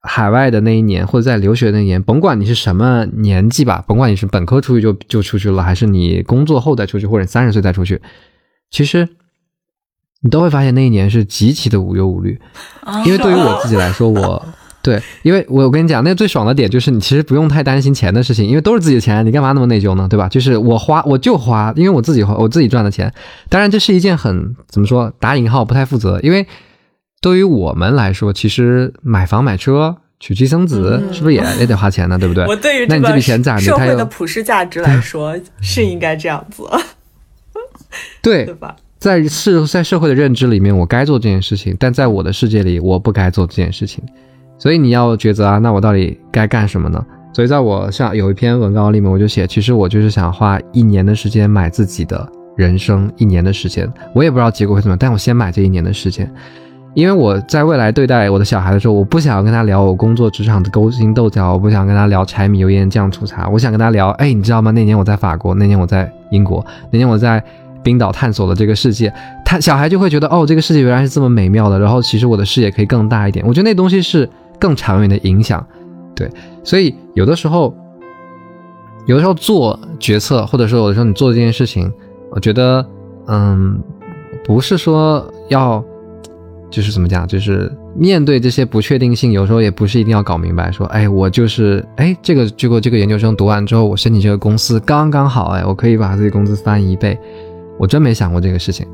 [0.00, 8.00] 海外的那一年，或者在留学那一年，甭管你是什么年纪吧，甭管你是本科出去就就出去了，还是你工作后再出去，或者三十岁再出去，
[8.70, 9.08] 其实
[10.22, 12.38] 你都会发现那一年是极其的无忧无虑。
[13.04, 14.44] 因为对于我自己来说，我
[14.80, 20.06] 对，因为我我跟你讲，那最爽的点就是你其实不用太担心钱的事情，因为都是自己的钱，你干嘛那么内疚呢？
[20.08, 20.28] 对吧？
[20.28, 23.12] 就是我花我就花，因为我自己花我自己赚的钱。
[23.48, 26.46] 当然，这是一件很怎么说打引号不太负责，因为
[27.20, 29.96] 对于我们来说，其实买房买车。
[30.20, 32.18] 娶妻生子是不是也也得花钱呢？
[32.18, 32.44] 对不对？
[32.46, 36.64] 我对于那你这笔钱攒着，社会的普世价值来 说是应该这样子，
[38.20, 38.74] 对对吧？
[38.98, 44.02] 在社在社会的认知里面，我该做这件事情，但在我的世界里，我不该做这件事情。
[44.58, 47.06] 所以你要抉择啊，那我到底该干什么呢？
[47.32, 56.28] 所以在我像有一篇文稿里面，我就写，其实我就是想花一年的时间买自己的人生，一年的时间，我也不知道结果会怎么，但我先买这一年的时间。
[56.94, 64.72] 因为我在未来对待我的小孩的时候，我不想要跟他聊我工作职场的勾心斗角，我不想跟他聊柴米油盐酱醋茶，我想跟他聊，哎，你知道吗？
[64.72, 67.42] 那年我在法国，那年我在英国，那年我在
[67.84, 69.12] 冰岛探索了这个世界，
[69.44, 73.46] 他小孩就会觉得，哦，这个世界原来是这么美妙的，然后其实我的视野可以更大一点。
[73.46, 74.28] 我觉得那东西是
[74.58, 75.64] 更长远的影响，
[76.16, 76.28] 对，
[76.64, 77.72] 所以有的时候，
[79.06, 81.92] 有的时候做决策，或者说有的时候你做这件事情，
[82.32, 82.84] 我觉得，
[83.28, 83.80] 嗯，
[84.44, 85.84] 不是说要。
[86.70, 90.70] 就是怎么讲，就是面对这些不确定性，有时候也不是一定要搞明白。
[90.70, 97.18] 说，哎，我就是，哎，这个结果这个研究生读完之后，我申请这个公司刚刚好，哎，我可以把自己工资翻一倍。
[97.78, 98.86] 我真没想过这个事情。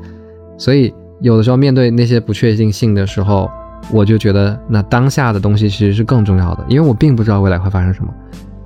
[0.57, 3.49] 所以有的时候面对那些不确定性的时候，
[3.91, 8.13] 我就觉得那当下的东西其实是更重要的，因为我并不知道未来会发生什么。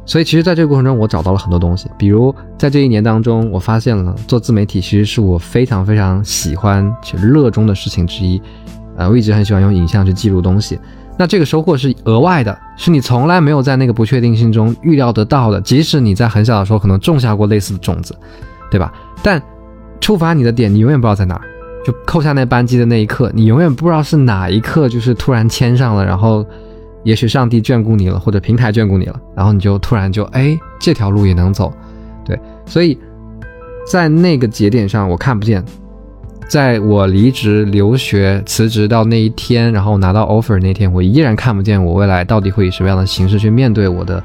[0.05, 8.41] 所以其实在这个过程中，我找到了很多东西，比如在这一年当中，我发现了做自媒体其实是我非常非常喜欢且热衷的事情之一。
[8.99, 10.77] 啊，我一直很喜欢用影像去记录东西，
[11.17, 15.61] 那这个收获是额外的，是你从来没有在那个不确定性中预料得到的。
[15.61, 18.15] 即使你在很小的时候可能种下过类似的种子，
[18.69, 18.93] 对吧？
[19.23, 19.41] 但
[20.01, 21.39] 触发你的点，你永远不知道在哪。
[21.85, 26.45] 就扣下那扳机的那一刻，你永远不知道是哪一刻，就是突然签上了，然后
[27.03, 31.73] 也许上帝眷顾你了，或者平台眷顾你了，然后你就突然就哎，这条路也能走，
[32.25, 32.37] 对。
[32.65, 32.99] 所以
[33.89, 35.63] 在那个节点上，我看不见。
[36.49, 44.21] 在我离职、留学、辞职到那一天，然后拿到 offer 那天，我依然看不见我未来到底会以什么样的形式去面对我的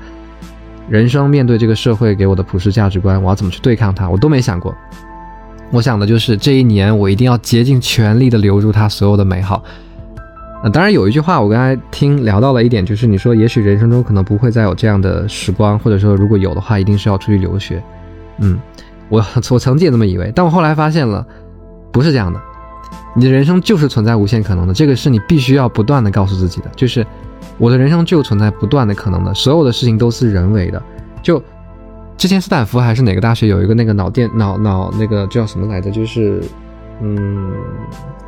[0.89, 4.75] 人生，面对这个社会给我的普世价值观，我要怎么去对抗它，我都没想过。
[5.70, 9.62] 我想的就是这一年，我一定要竭尽全力的留住它所有的美好。
[10.62, 17.83] 那当然有一句话，我刚才听聊到了一点，就是你说也许人生中可能不会再有这样的时光，或者说如果有的话，一定是要出去留学。
[18.39, 18.59] 嗯，
[19.11, 21.27] 我我曾经也这么以为，但我后来发现了。
[21.95, 22.41] 不是这样的，
[23.15, 26.69] 你的人生就是存在无限可能的，这个是你必须要不断的告诉自己的。
[26.75, 27.07] 就是
[27.57, 30.83] 我的人生就存在不断的可能的，所有的事情都是人为的。
[31.23, 31.41] 就
[32.17, 35.91] 之前斯坦福还是哪个大学有一个那个脑电脑脑那个叫什么来着？
[35.91, 36.43] 就是
[37.01, 37.53] 嗯，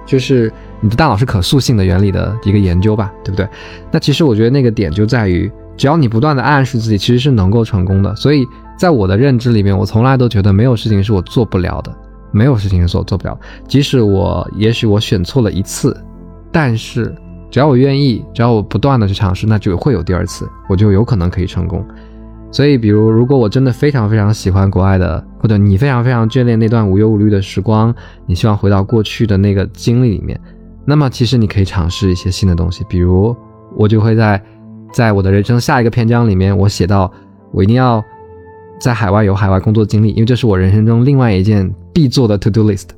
[0.06, 3.48] 就是你的大脑是可塑性的原理的一个研究吧，对不对？
[3.90, 8.14] 那其实我觉得那个点就在于，只要你不断的暗示自己，其实是能够成功的。
[8.14, 8.46] 所以
[8.78, 11.92] 在我的认知里面，我从来都觉得没有事情是我做不了的。
[12.32, 15.96] 没有事情是我做不了，即使我也许我选错了一次，
[16.52, 17.14] 但是
[17.50, 21.84] 只要我愿意，只要我不断的去尝试，那就会有第二次，我就有可能可以成功。
[22.50, 27.94] 所以，比如如果我真的非常非常喜欢国外的，或者你非常非常眷恋那段无忧无虑的时光，
[28.26, 30.38] 你希望回到过去的那个经历里面，
[30.84, 32.84] 那么其实你可以尝试一些新的东西。
[32.88, 33.34] 比如
[33.76, 34.42] 我就会在
[34.92, 37.10] 在我的人生下一个篇章里面，我写到
[37.52, 38.04] 我一定要。
[38.78, 42.88] 在海外有海外工作经历，因为这是我人生中另外一件必做的 to do list，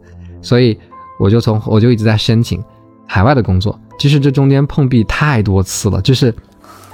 [0.42, 0.76] 所以
[1.20, 2.60] 我就从我就一直在申请
[3.06, 3.78] 海外的工作。
[3.96, 6.34] 其实这中间碰壁太多次了，就是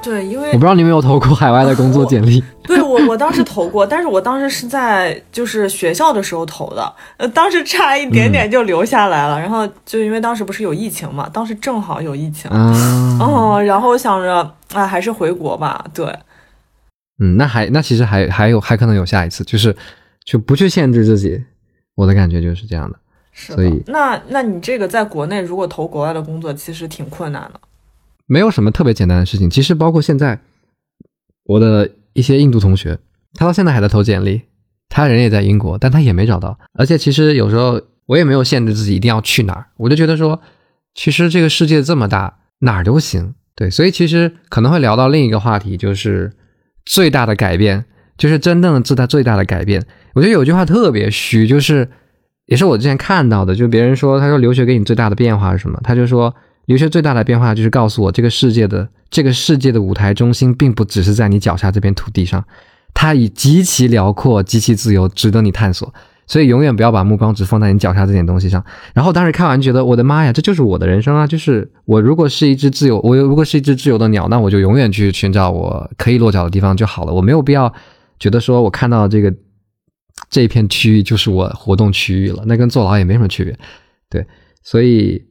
[0.03, 2.45] 对，因为我不知道你有没有投过海外的工作简历。
[2.65, 9.41] 对我，我当时投过，但是我当时是在就是学校的时候投的，呃，当时差一点点就留下来了。
[9.41, 16.05] 然后就因为当时不是有疫情嘛，当时正好有疫情，哦，然后想着啊，还是回国吧，对。
[17.19, 19.75] 嗯，那还那其实还还有还可能有下一次，就是
[20.27, 21.43] 就不去限制自己，
[21.95, 22.99] 我的感觉就是这样的。
[23.33, 27.61] 所以那那你这个在国内如果投国外的工作，其实挺困难的。
[28.27, 30.39] 没有什么特别简单的事情，其实包括现在
[31.45, 32.99] 我的一些印度同学，
[33.35, 34.43] 他到现在还在投简历，
[34.89, 36.59] 他人也在英国，但他也没找到。
[36.75, 40.41] 而且其实有时候我也没有限制自己一定要去哪儿，我就觉得说，
[40.95, 43.35] 其实这个世界这么大，哪儿都行。
[43.55, 46.33] 对，所以其实可能会聊到另一个话题，就是。
[46.87, 47.87] 最大的改变
[48.17, 49.85] 就是真正的自大最大的改变。
[50.15, 51.89] 我觉得有句话特别虚，就是
[52.47, 55.79] 也是我之前看到的，就别人说，他说留学给你最大的变化是什么？
[55.83, 56.35] 他就说
[56.67, 62.45] 留学最大的变化就是告诉我，这个世界的这个世界的舞台中心并不只是在你脚下这片土地上，
[62.93, 65.93] 它以极其辽阔、极其自由，值得你探索。
[66.27, 68.65] 所以永远不要把目光只放在你脚下这点东西上。
[68.95, 71.27] 然后当时看完觉得，我的妈呀，这就是我的人生啊！
[71.27, 77.13] 就是我如果是一只自由，我如果是一只自由的鸟，那我就永远去寻找我可以落脚的地方就好了。
[77.13, 77.71] 我没有必要
[78.25, 79.31] 觉得说我看到这个
[80.31, 83.55] 这一片区域就是我活动区域了，那跟坐牢也没什么区别。
[84.09, 84.27] 对，
[84.63, 85.23] 所以，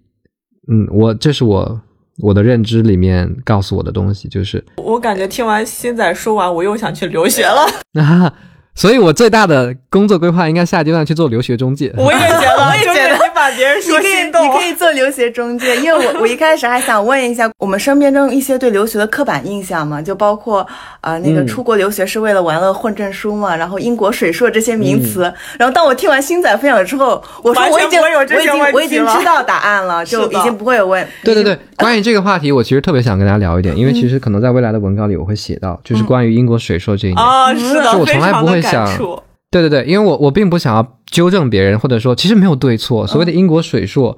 [0.71, 1.81] 嗯，我这是我
[2.19, 7.65] 我的认知里面告诉我的东西，就是我感觉听完新仔说完，我又想去留学了。
[7.99, 8.31] 啊，
[8.75, 11.91] 所以我最大的工作规划应该下阶段去做留学中介。
[11.97, 14.43] 我也觉得，我也觉得你把别人说你可以，心动。
[14.45, 14.63] 你可。
[14.63, 20.65] 以做留学中介，因为我 我一开始还想问一下我们身边中一些对留学的刻板印象嘛，就包括
[21.01, 21.47] 呃那个嗯。
[21.47, 31.05] 出国留学是为了玩乐混证书嘛，然后英国水硕这些名词，然后当我听完星仔分享之后，我说我已经有这我已经我已经知道答案了， 就已经不会有问。
[31.23, 37.23] 对对对，关于这个话题，我其实特别想跟大家聊一点，因为其实可能在未来的文稿里我会写到，就是关于英国水硕这一点。
[37.23, 39.21] 啊，是就的，我从来不会想触
[39.53, 43.05] 对对对，因为我我并不想要纠正别人，或者说其实没有对错。
[43.05, 44.17] 所谓的英国水硕，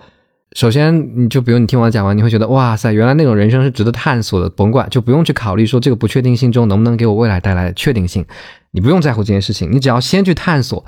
[0.54, 8.26] 首先你就比如你听我讲完，你会觉得哇塞，原来那种人生是值得探索的，甭管就不用去考虑说这个不确定性中能不能给我未来带来确定性，
[8.72, 10.86] 你不用在乎这件事情，你只要先去探索，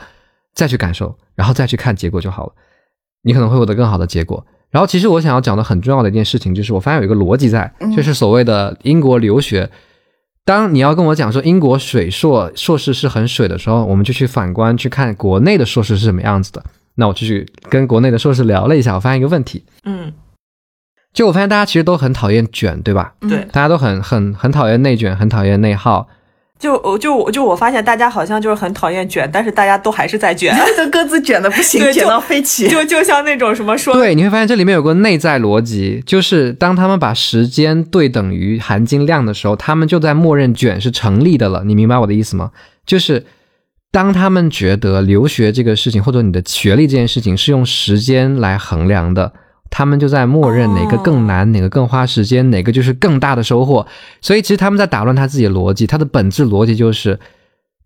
[0.55, 2.53] 再去感受，然后再去看结果就好了，
[3.23, 4.45] 你可能会获得更好的结果。
[4.71, 9.69] 然后其实我想要讲的很重要的一件事情，就是我发现有一个逻辑在，就是所谓的英国留学。
[10.47, 16.63] 当你要跟我讲说英国水硕硕士是很水的时候，我们就去反观去看国内的硕士是什么样子的。
[16.95, 20.13] 那我就去跟国内的硕士聊了一下，我发现一个问题，嗯，
[21.11, 23.13] 就我发现大家其实都很讨厌卷，对吧？
[23.19, 26.07] 嗯对，大家都很很很讨厌内卷，很讨厌内耗。
[26.59, 32.67] 就我就我就我发现大家好像就是很讨厌卷，但是大家都还是在卷，都各自卷的不行对，卷到飞起。
[32.67, 41.63] 就就像那种什么说对，你会发现这里面有个内在逻辑，就是当他们把时间对等于含金量的时候，他们就在默认卷是成立的了。
[41.63, 42.51] 你明白我的意思吗？
[42.85, 43.23] 就是
[43.91, 49.31] 当他们觉得留学这个事情或者你的学历这件事情是用时间来衡量的，
[49.77, 53.85] 他们就在默认哪个更难，哪个更花时间，哪个就是更大的收获。
[54.21, 57.19] 所以其实他们在打乱他自己的逻辑，他的本质逻辑就是。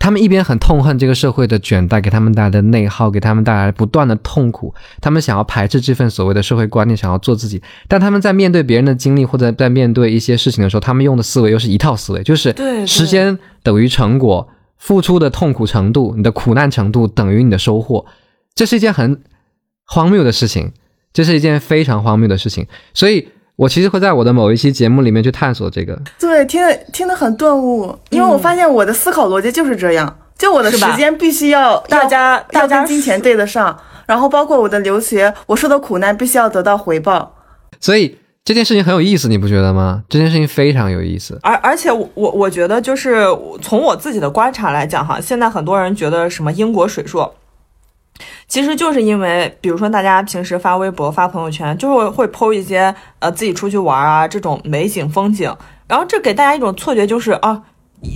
[0.03, 7.61] 他们一边很痛恨这个社会的卷带给他们带来的内耗，给他们带来不断的痛苦，他们想要排斥这份所谓的社会观念，想要做自己。
[7.87, 12.55] 但他们在面对别人的经历或者在面对一些事情的时候，他们用的思维又是一套思维，就是
[12.87, 18.03] 时间等于成果，付出的痛苦程度，你的苦难程度等于你的收获。
[18.55, 19.21] 这是一件很
[19.85, 20.71] 荒谬的事情，
[21.13, 22.65] 这是一件非常荒谬的事情。
[22.93, 25.99] 所以我其实会在我的某一期节目里面去探索这个。
[26.19, 37.35] 对，听得听得很顿悟，因为我发现我的思考逻辑就是这样，就我的时间必须要大家大家跟金钱对得上，然后包括我的留学，我受的苦难必须要得到回报。
[37.79, 40.03] 所以这件事情很有意思，你不觉得吗？
[40.09, 41.37] 这件事情非常有意思。
[41.43, 43.25] 而而且我我我觉得就是
[43.61, 47.31] 从我自己的观察来讲哈，现在很多人觉得什么英国水硕，
[48.47, 55.55] 其实就是因为，比如说大家平时发微博、发朋友圈，就会会 PO 一些呃自己出去玩啊这种美景风景，
[55.87, 57.63] 然后这给大家一种错觉，就是啊。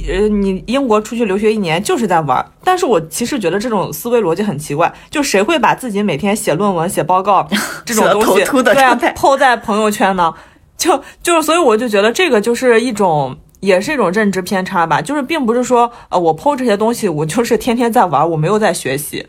[0.10, 7.48] 呃，你英国出去留学一年就是在玩儿，但是我其实觉得这种思维逻辑很奇怪，就谁会把自己每天写论文、写报告
[7.86, 10.34] 这种东西对啊状态抛在朋友圈呢？
[10.76, 15.00] 就就是，所以我就觉得这个就是一种，也是一种认知偏差吧。
[15.00, 19.28] 就是并不是说，呃，我剖这些东西，我就是天天在玩，我没有在学习。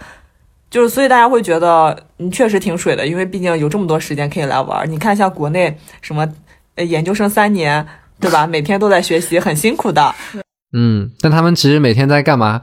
[0.68, 4.90] 就是，所以大家会觉得你确实挺水的，因为毕竟有这么多时间可以来玩。
[4.90, 6.26] 你看，像国内什么，
[6.74, 7.86] 呃，研究生三年，
[8.20, 8.46] 对吧？
[8.46, 10.14] 每天都在学习，很辛苦的。
[10.72, 12.60] 嗯，但他们其实每天在干嘛？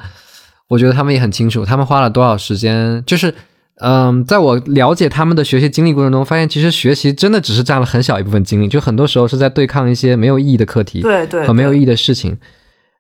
[0.68, 3.04] 我觉得他们也很清楚，他们花了多少时间。
[3.06, 3.34] 就是，
[3.78, 12.38] 嗯，在我了解他们的学习经历过程中，发现其实学习真的只是占了很小一部分精力，就很多时候是在对抗一些没有意义的课题对对和没有意义的事情。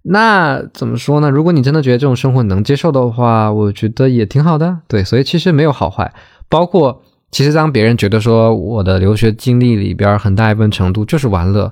[0.03, 1.29] 那怎么说呢？
[1.29, 4.79] 如果你真的觉得这种生活能接受的话，我觉得也挺好的。
[4.87, 6.13] 对，所以其实没有好坏。
[6.49, 7.01] 包括
[7.31, 11.71] 其实当别人觉得说我的留学经历里边很大一部分程度就是玩乐，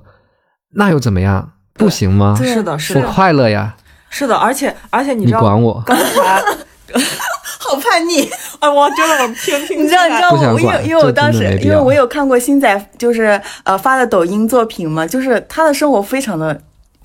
[0.75, 1.51] 那又怎么样？
[1.73, 2.35] 不行吗？
[2.37, 3.75] 是的，是的我，快乐呀，
[4.09, 5.81] 是的，而且而且你你知道，管我？
[5.85, 6.41] 刚才，
[7.59, 8.29] 好叛逆，
[8.59, 16.61] 哎，我真的我听听，你知道，你知道我，因为因为我当时因为我有看过星仔就是呃发的抖音作品嘛，就是他的生活非常的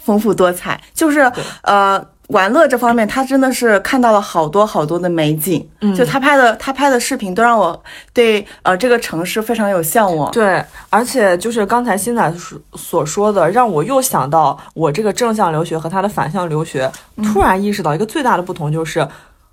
[0.06, 1.30] 丰富多彩，就是
[1.62, 5.94] 呃玩乐这方面，他真的是看到了好多好多的美景，嗯。
[5.94, 7.80] 就他拍的他拍的视频都让我
[8.12, 10.30] 对呃这个城市非常有向往。
[10.30, 16.90] 对，而且就是刚才新仔所所说的，让我又想到我这个正向留学和他的反向留学，
[17.32, 19.06] 突然意识到一个最大的不同就是，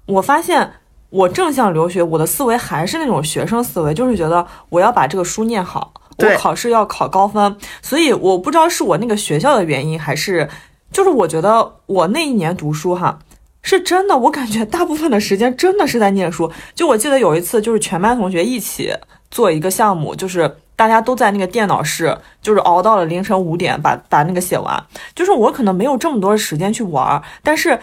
[0.06, 0.74] 我发现
[1.10, 10.50] 我正向留学，我的思维还是那种学生思维，就是觉得我要把这个书念好，我考试要考高分，所以我不知道是我那个学校的原因，还是
[10.92, 13.20] 就是我觉得我那一年读书哈。
[13.66, 16.52] 是真的，我感觉大部分的时间真的是在念书。
[16.76, 18.94] 就我记得有一次，就是全班同学一起
[19.32, 24.84] 做一个项目，就是大家都在那个电脑室，就是熬到了凌晨五点，把把那个写完。
[25.16, 27.80] 就是我可能没有这么多时间去玩，但是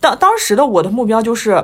[0.00, 1.62] 当当时的我的目标就是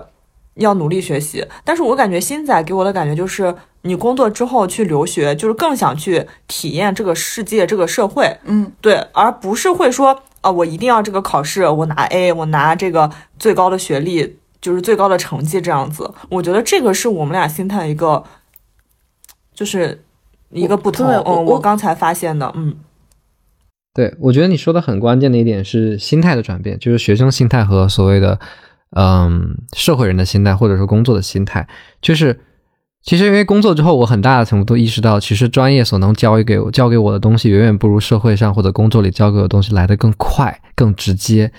[0.59, 1.45] 要努力学习。
[1.65, 3.53] 但是我感觉新仔给我的感觉就是，
[3.83, 8.37] 你工作之后去留学，就是更想去体验这个世界、这个社会。
[8.45, 10.23] 嗯，对，而不是会说。
[10.41, 16.15] 啊，我一定要这个考试，我拿 A，我拿这个最高的学历，就是最高的成绩这样子。
[16.29, 18.23] 我觉得这个是我们俩心态一个，
[19.53, 20.05] 就是
[20.51, 21.09] 一个不同。
[21.09, 22.77] 嗯，我刚才发现的，嗯，
[23.95, 28.39] 对，我觉得你说的很关键的一点是心态的转变，就是学生心态和所谓的
[28.97, 31.67] 嗯社会人的心态，或者说工作的心态，
[32.01, 32.41] 就是。
[33.01, 41.51] 其实，因为工作之后，我很大的程度都意识到，其实专业所能教给我、教给我的东西，远远不如社会上或者工作里教给我的东西来的更快、更直接。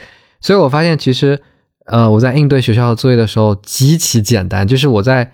[0.42, 1.42] 所以我发现，其实，
[1.88, 5.32] 呃，我在应对学校的作业的时候极其简单，就是我在，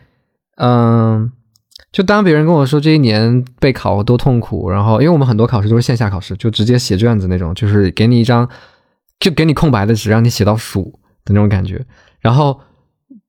[0.57, 1.29] 嗯，
[1.91, 8.47] 就当别人跟我说这一年备考多痛苦，然后因为我们很多考试都是线下考试，就直接写卷子那种，就是给你一张，
[9.19, 11.85] 就给你空白的纸，让你写到数的那种感觉，
[12.21, 12.57] 然后。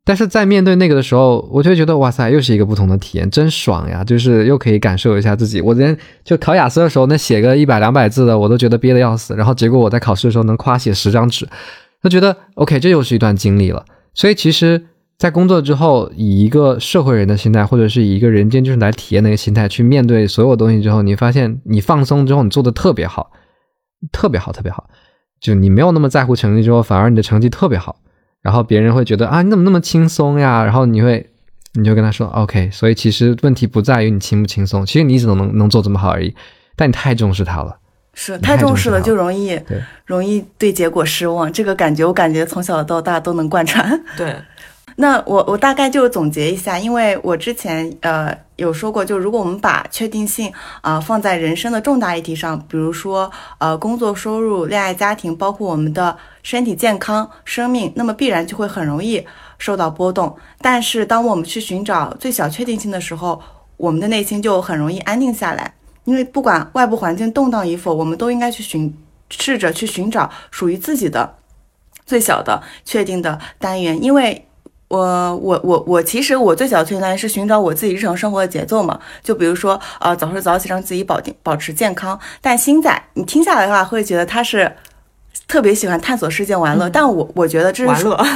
[0.08, 4.04] 但是在面对那个的时候，我就觉得哇塞，又是一个不同的体验，真爽呀！
[4.04, 5.60] 就是又可以感受一下自己。
[5.60, 9.34] 我连就考雅思的时候，那写个一百两百字的，我都觉得憋得要死。
[9.34, 11.44] 然后结果我在考试的时候能夸写十张纸，
[12.04, 13.84] 就觉得 OK，这又是一段经历了。
[14.14, 14.80] 所以其实，
[15.18, 23.32] 在工作之后，以一个社会人的心态，或者是以一个人间就是来体验的一个心态去面对所有东西之后，你发现你放松之后，你做的特别好，
[24.12, 24.88] 特别好，特别好。
[25.46, 28.00] 就你没有那么在乎成绩之后，反而你的成绩特别好。
[28.42, 30.64] 然后别人会觉得啊，你怎么那么轻松呀？
[30.64, 31.30] 然后你会，
[31.74, 32.68] 你就跟他说 OK。
[32.72, 36.34] 所以其实问题不在于你轻不轻松，其实你只能能能做这么好而已。
[36.74, 37.76] 但你太重视他了，
[38.12, 39.56] 是太重视了就容易
[40.04, 41.52] 容易对结果失望。
[41.52, 44.02] 这个感觉我感觉从小到大都能贯穿。
[44.18, 44.34] 对。
[44.98, 59.22] 那我我大概就总结一下，因为我之前呃有说过，就如果我们把确定性啊放在人生的重大议题上，比如说呃工作、收入、恋爱、家庭，包括我们的身体健康、生命，那么必然就会很容易
[59.58, 60.34] 受到波动。
[60.62, 63.38] 但是当我们去寻找最小确定性的时候，
[63.76, 65.74] 我们的内心就很容易安定下来，
[66.04, 68.96] 因为不管外部环境动荡与否，我们都应该去寻
[69.28, 71.34] 试着去寻找属于自己的
[72.06, 74.45] 最小的确定的单元，因为。
[74.88, 82.18] 我我我我其实我最小的确定是寻找我自己日常生活的节奏嘛，就比如说呃早睡早起让自己保定保持健康。
[82.40, 84.76] 但星仔你听下来的话会觉得他是
[85.48, 88.26] 特别喜欢探索世界玩乐，但我我觉得这是玩乐 啊，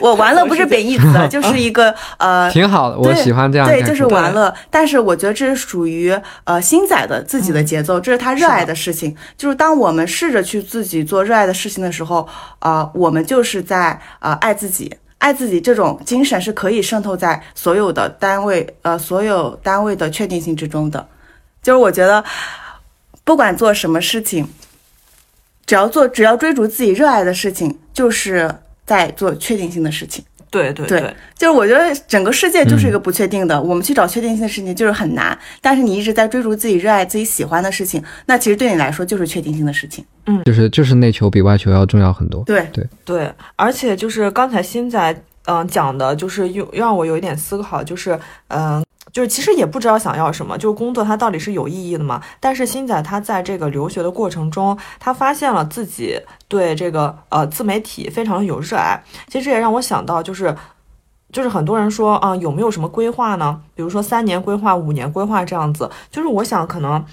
[0.00, 4.54] 我玩乐不是贬义词， 就是一个呃挺好的，我喜欢这样对，就是玩乐。
[4.70, 6.14] 但是我觉得这是属于
[6.44, 9.14] 呃星仔的自己的节奏，这是他热爱的事情。
[9.36, 12.26] 就是当我们试着去自己做热爱的事情的时候，
[12.60, 14.94] 呃，我们就是在呃爱自己。
[15.18, 21.06] 爱自己这种精神是可以渗透在所有的单位，呃，所有单位的确定性之中的。
[21.62, 22.24] 就是我觉得，
[23.24, 24.48] 不管做什么事情，
[25.66, 28.54] 只要做，只要追逐自己热爱的事情，就是
[28.86, 30.24] 在做确定性的事情。
[30.50, 35.36] 对对对，就是我觉得整个世界就是一个不确定的，我们去找确定性的事情就是很难。
[35.60, 40.04] 但是你一直在追逐自己热爱、自己喜欢的事情，那其实对你来说就是确定性的事情。
[40.26, 42.42] 嗯，就是就是内求比外求要重要很多。
[42.44, 48.18] 对对对，而且就是刚才新仔嗯讲的，就是又让我有一点思考，就是
[48.48, 48.82] 嗯。
[49.12, 52.20] 就是其实也不知道想要什么，就是工作它到底是有意义的吗？
[52.40, 59.02] 但是新仔他在这个留学的过程中，他发现了自己对这个呃自媒体非常有热爱。
[59.26, 60.54] 其实这也让我想到，就是
[61.32, 63.60] 就是很多人说啊，有没有什么规划呢？
[63.74, 65.90] 比如说三年规划、五年规划这样子。
[66.10, 67.04] 就是我想可能，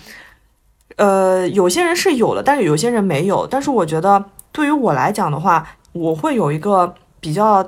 [0.97, 3.47] 呃，有些人是有的，但是有些人没有。
[3.47, 7.65] 但是我觉得对于我来讲的话，我会有一个比较。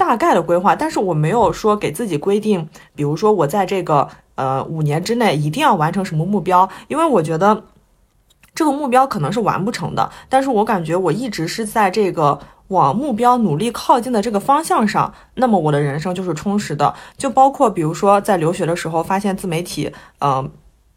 [0.00, 7.64] 大概的规划，但是我没有说给自己规定，比如说我在这个呃五年之内一定要完成什么目标，因为我觉得
[8.54, 10.10] 这个目标可能是完不成的。
[10.30, 16.94] 但是我感觉我一直是在这个往目标努力靠近的这个方向上，那么我的人生就是充实的。
[17.18, 20.50] 就包括比如说在留学的时候发现自媒体，嗯，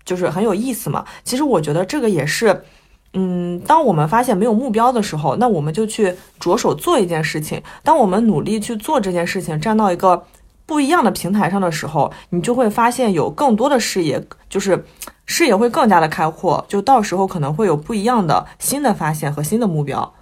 [0.05, 1.03] 就是很有意思嘛。
[1.25, 2.63] 其实我觉得这个也是。
[3.13, 7.61] 嗯，当我们发现没有目标的时候，那我们就去着手做一件事情。
[7.83, 10.25] 当我们努力去做这件事情，站到一个
[10.65, 14.83] 不一样的平台上的时候，你就会发现有更多的视野，就是
[15.25, 16.65] 视野会更加的开阔。
[16.67, 20.13] 就到时候可能会有不一样的新的发现和新的目标。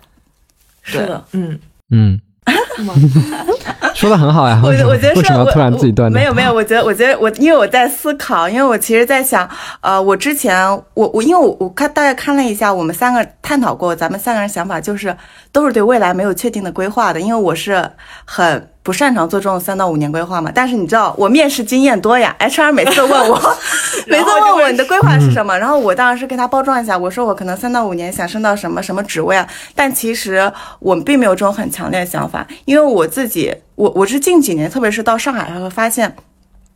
[0.81, 1.59] 是的，嗯
[1.89, 2.19] 嗯。
[4.01, 4.59] 说的很好呀。
[4.63, 6.11] 我我觉得为什么要突然自己断？
[6.11, 9.47] 没有没有，我觉得我觉得我因为我在思考，因为我其实在想，
[9.81, 15.15] 呃，我之前我我因为我我看大概看了一下，我们三个探讨过，咱们三个人想法就是
[15.51, 17.91] 都是对未来没有确定的规划的，因为我是
[18.25, 18.67] 很。
[18.83, 20.51] 不擅长做这种三到五年规划嘛？
[20.53, 23.57] 但是你知道我面试经验多呀，HR 每次都问我，
[24.07, 29.47] 每次问我你的规划是什么，然后我当然是给他包装一下，我说我可能三到五年想升到什么什么职位啊。
[29.75, 36.15] 但其实我并没有这种很强烈的想法，因为我自己，我我是近几年，特别是到上海，会发现。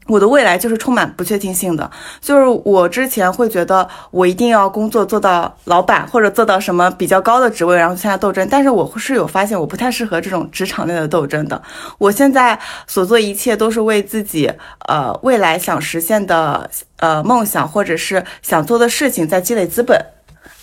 [0.07, 1.89] 我的未来就是充满不确定性的，
[2.21, 8.47] 就是我之前会觉得我一定要工作做到老板或者做到什么比较高的职位，然后参加斗争。
[8.51, 11.59] 但是我是有发现我不太适合这种职场内的斗争的。
[11.97, 14.51] 我现在所做一切都是为自己
[14.87, 19.99] 呃未来想实现的呃梦想或者是想做的事情在积累资本。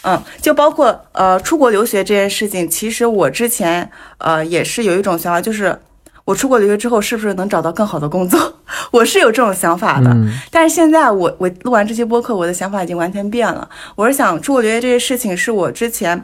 [0.05, 5.77] 嗯，就包括呃出国留学这件事情，其实我之前呃也是有一种想法，就是。
[6.25, 8.39] 我出国留学之后，是不是能找到更好的工作？
[8.93, 10.17] 我是有这种想法的。
[10.51, 13.69] 但是现在我我录完这期播客，我的想法已经完全变了。
[13.97, 16.23] 我是想出国留学这些事情，是我之前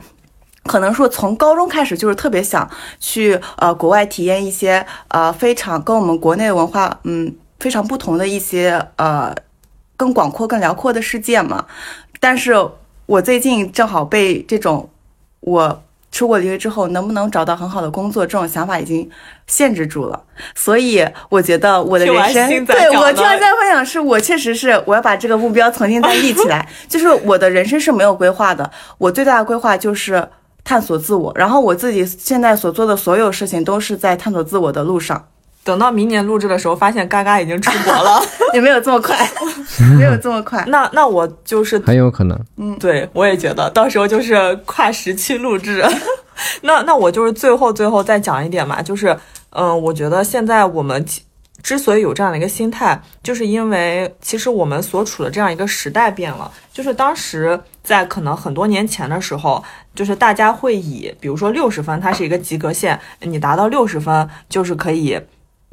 [0.65, 2.69] 可能说从高中开始就是特别想
[3.01, 9.35] 去呃国外体验一些呃非常跟我们国内文化嗯非常不同的一些呃
[9.97, 11.67] 更广阔更辽阔的世界嘛。
[12.21, 12.55] 但是
[13.07, 14.89] 我最近正好被这种
[15.41, 15.83] 我。
[16.11, 19.09] 出国留学之后能不能找到很好的工作，这种想法已经
[19.47, 20.23] 限制住了。
[20.55, 26.67] 所以我觉得我的 人生，对我听完在分享，是我确实是我要把这个目标重新再立起来。
[26.89, 30.29] 就是我的人生是没有规划的，我最大的规划就是
[30.65, 31.33] 探索自我。
[31.37, 35.29] 然后我自己现在所做的所有事情都是在探索自我的路上。
[35.69, 38.19] 等到明年录制的时候，发现嘎嘎已经出国了，
[38.55, 39.15] 也没有这么快，
[39.99, 40.65] 没有这么快。
[40.69, 45.85] 那那我就是很有可能，嗯，对我也觉得到时候就是跨时期录制。
[46.63, 49.15] 那那我就是最后最后再讲一点嘛，就是
[49.51, 51.05] 嗯，我觉得现在我们
[51.63, 59.63] 之所以有这样的一个心态，就是因为其实我们所处的这样一个时代变了，就是当时在可能很多年前的时候，
[59.95, 65.21] 就是大家会以比如说六十分，它是一个及格线，你达到六十分就是可以。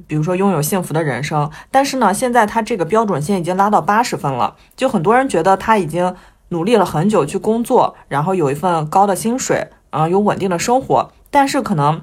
[0.07, 6.13] 比如说拥有幸福的人生，但是呢，现在他这个标准线已经拉到八十分了，就很多人觉得他已经
[6.49, 12.01] 努力了很久去工作，然后有一份高的薪水，啊，有稳定的生活，但是可能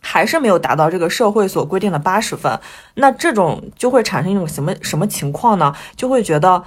[0.00, 2.60] 还是没有达到这个社会所规定的八十分。
[2.94, 5.74] 那这种就会产生一种什么什么情况呢？
[5.96, 6.64] 就会觉得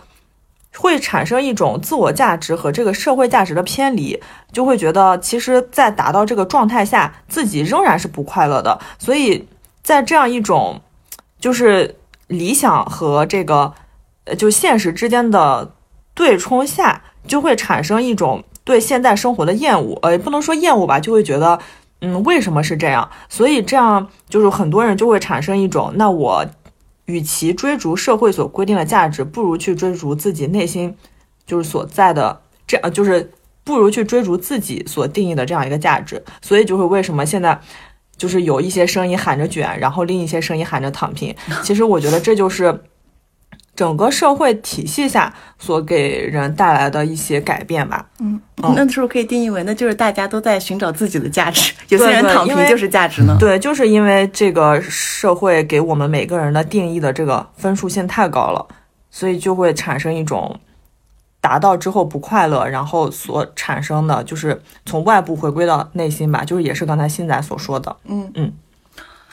[0.76, 4.22] 会产生一种自我价值和这个社会价值的偏离，
[4.52, 9.48] 就会觉得其实，在达到这个状态下，自己仍然是不快乐的，所以。
[9.84, 10.82] 在这样一种，
[11.40, 11.98] 就是
[12.28, 13.74] 理想和这个，
[14.24, 15.76] 呃，就现实之间的
[16.14, 21.60] 对冲下，就会产生一种对现代生活的厌恶，呃，不能说厌恶吧，就会觉得，
[22.00, 23.10] 嗯，为什么是这样？
[23.28, 26.46] 所以这样就是很多人就会产生一种，那我
[27.06, 30.96] 与其追逐社会所规定的价值，不如去追逐自己内心
[31.46, 33.30] 就是所在的，这样就是
[33.66, 36.24] 不如去追逐自己所定义的这样一个价值。
[36.42, 37.60] 所以就是为什么现在。
[38.18, 41.36] 就是有一些声音喊着卷，然后另一些声音喊着躺平。
[41.62, 42.84] 其实我觉得这就是
[43.76, 48.06] 整个社会体系下所给人带来的一些改变吧。
[48.20, 51.74] 嗯，那是不是可以定义为，那就是大家都在寻找自己的价值？
[51.90, 53.36] 有些人躺平就是价值呢？
[53.40, 58.66] 对，就是因为这个社会给我们每个人的定义的这个分数线太高了，
[59.10, 60.60] 所以就会产生一种。
[61.44, 68.32] 达到之后不快乐，然后所产生的就是从外部回归到内心吧，就是也是刚才新仔所说的，嗯。
[68.36, 68.54] 嗯，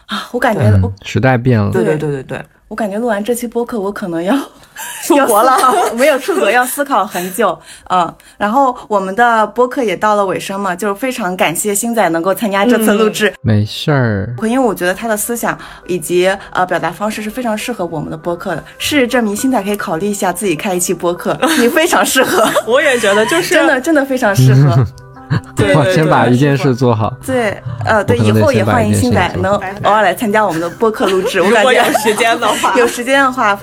[0.07, 0.61] 啊，我感觉
[1.03, 2.11] 时代变了，对对对。
[2.11, 2.45] 对对。
[2.71, 4.33] 我感觉录完这期播客，我可能要
[5.03, 5.59] 出国了，
[5.99, 7.59] 没有出国，要思考很久。
[7.89, 13.35] 嗯，然后我们的播客也到了尾声嘛，就是非常感谢星仔能够参加这次录制。
[13.43, 18.63] 没事儿，因为我觉得他的思想以及呃表达方式是非常适合我们的播客的。
[18.79, 22.49] 事实证明，星仔可以考虑一下自己开一期播客，你非常适合。
[22.71, 24.87] 我也觉得，就是真的真的非常适合。
[25.55, 27.15] 对，先把一件事做好。
[27.25, 29.55] 对，呃，对，以后也欢迎新仔能
[29.85, 31.41] 偶尔来参加我们的播客录制。
[31.41, 33.59] 我感觉有时间的话， 有时间的话，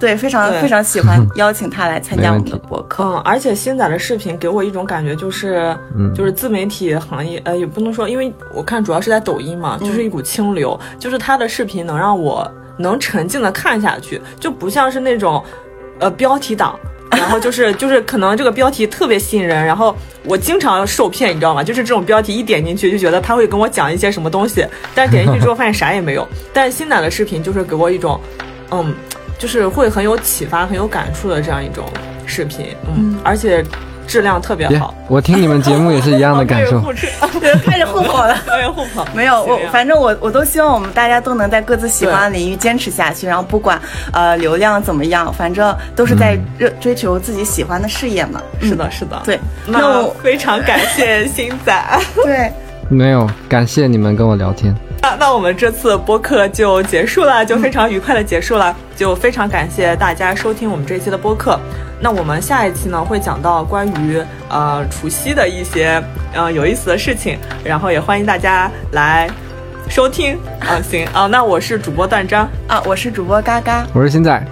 [0.00, 3.04] 对，非常非常喜欢 邀请他来参加我们的播客。
[3.04, 5.76] 嗯，而且新仔的视频给我一种感觉，就是，
[6.14, 15.42] 就是自媒体行业，呃，也不能说，因为我看主要是在抖音嘛，就是一股清流，就是他的视频能让我能沉浸的看下去，就不像是那种，
[16.00, 16.78] 呃，标题党。
[17.12, 21.62] 然后就是就是可能这个标题特别吸引人，然后我经常受骗，你知道吗？
[21.62, 26.26] 就是这种标题一点进去就觉得他会跟我讲一些什么东西，但是点进去之后发现啥也没有。
[26.52, 28.20] 但是新奶的视频就是给我一种，
[28.70, 28.94] 嗯，
[29.38, 31.84] 就是会很有启发、很有感触的这样一种
[32.26, 33.64] 视频，嗯，而且
[34.06, 36.80] 质量特别别好。，我听你们节目也是一样的感受。
[37.64, 38.36] 开始互捧了。
[38.46, 39.06] 开始互跑。
[39.14, 43.80] 没有，我反正我我都希望我们大家都能在各自喜欢的领域坚持下去，然后不管
[44.12, 48.40] 呃流量怎么样，反正都是在热追求自己喜欢的事业嘛。
[48.60, 49.20] 是的，是的。
[49.24, 52.00] 对，那那我非常感谢星仔。
[52.24, 52.52] 对，
[52.88, 54.74] 没有，感谢你们跟我聊天。
[55.00, 61.58] 那那我们这次播客就结束了，就非常愉快的结束了，就非常感谢大家收听我们这一期的播客。
[62.00, 66.02] 那我们下一期呢会讲到关于呃除夕的一些
[66.34, 69.28] 呃有意思的事情，然后也欢迎大家来
[69.88, 70.38] 收听。
[70.60, 72.48] 啊、行啊、那我是主播段章。
[72.68, 74.44] 啊，我是主播嘎嘎，我是现在，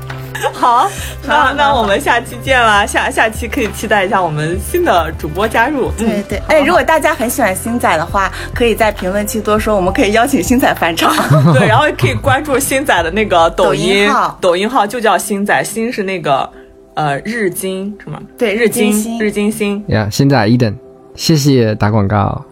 [0.52, 0.90] 好，
[1.26, 5.90] 那好那我们下期见啦，下下期可以期待一下我们新的主播加入。
[5.98, 11.12] 嗯，对对，哎，如果大家很喜欢星仔的话，可以在评论区多说，我们可以邀请星仔返场。
[11.52, 16.48] 对，然后可以关注星仔的那个抖抖音号抖音号就叫星仔，星是那个
[16.94, 18.20] 呃日金什么？
[18.36, 20.74] 对日金日金星日金星，呀，现在一等，
[21.14, 22.44] 谢谢打广告。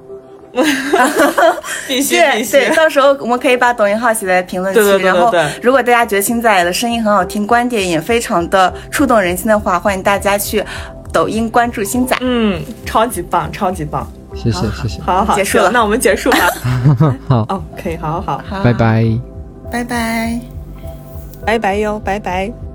[1.86, 2.52] 必 须必须。
[2.52, 5.32] 对对，到时候我们可以把抖音号写在评论区，对对对对然后
[5.62, 10.64] 如果大家觉得星仔的声音很好听，观点也非常的触动人心的话，欢迎大家去
[11.12, 12.16] 抖音关注星仔。
[12.20, 14.06] 嗯，超级棒，超级棒。
[14.34, 16.38] 谢谢谢谢，好好好，结束了那我们结束吧。
[17.28, 19.04] 好，哦，可以，好好好，好拜，拜。
[19.72, 20.40] 拜拜。
[21.46, 22.67] 拜拜哟，拜拜。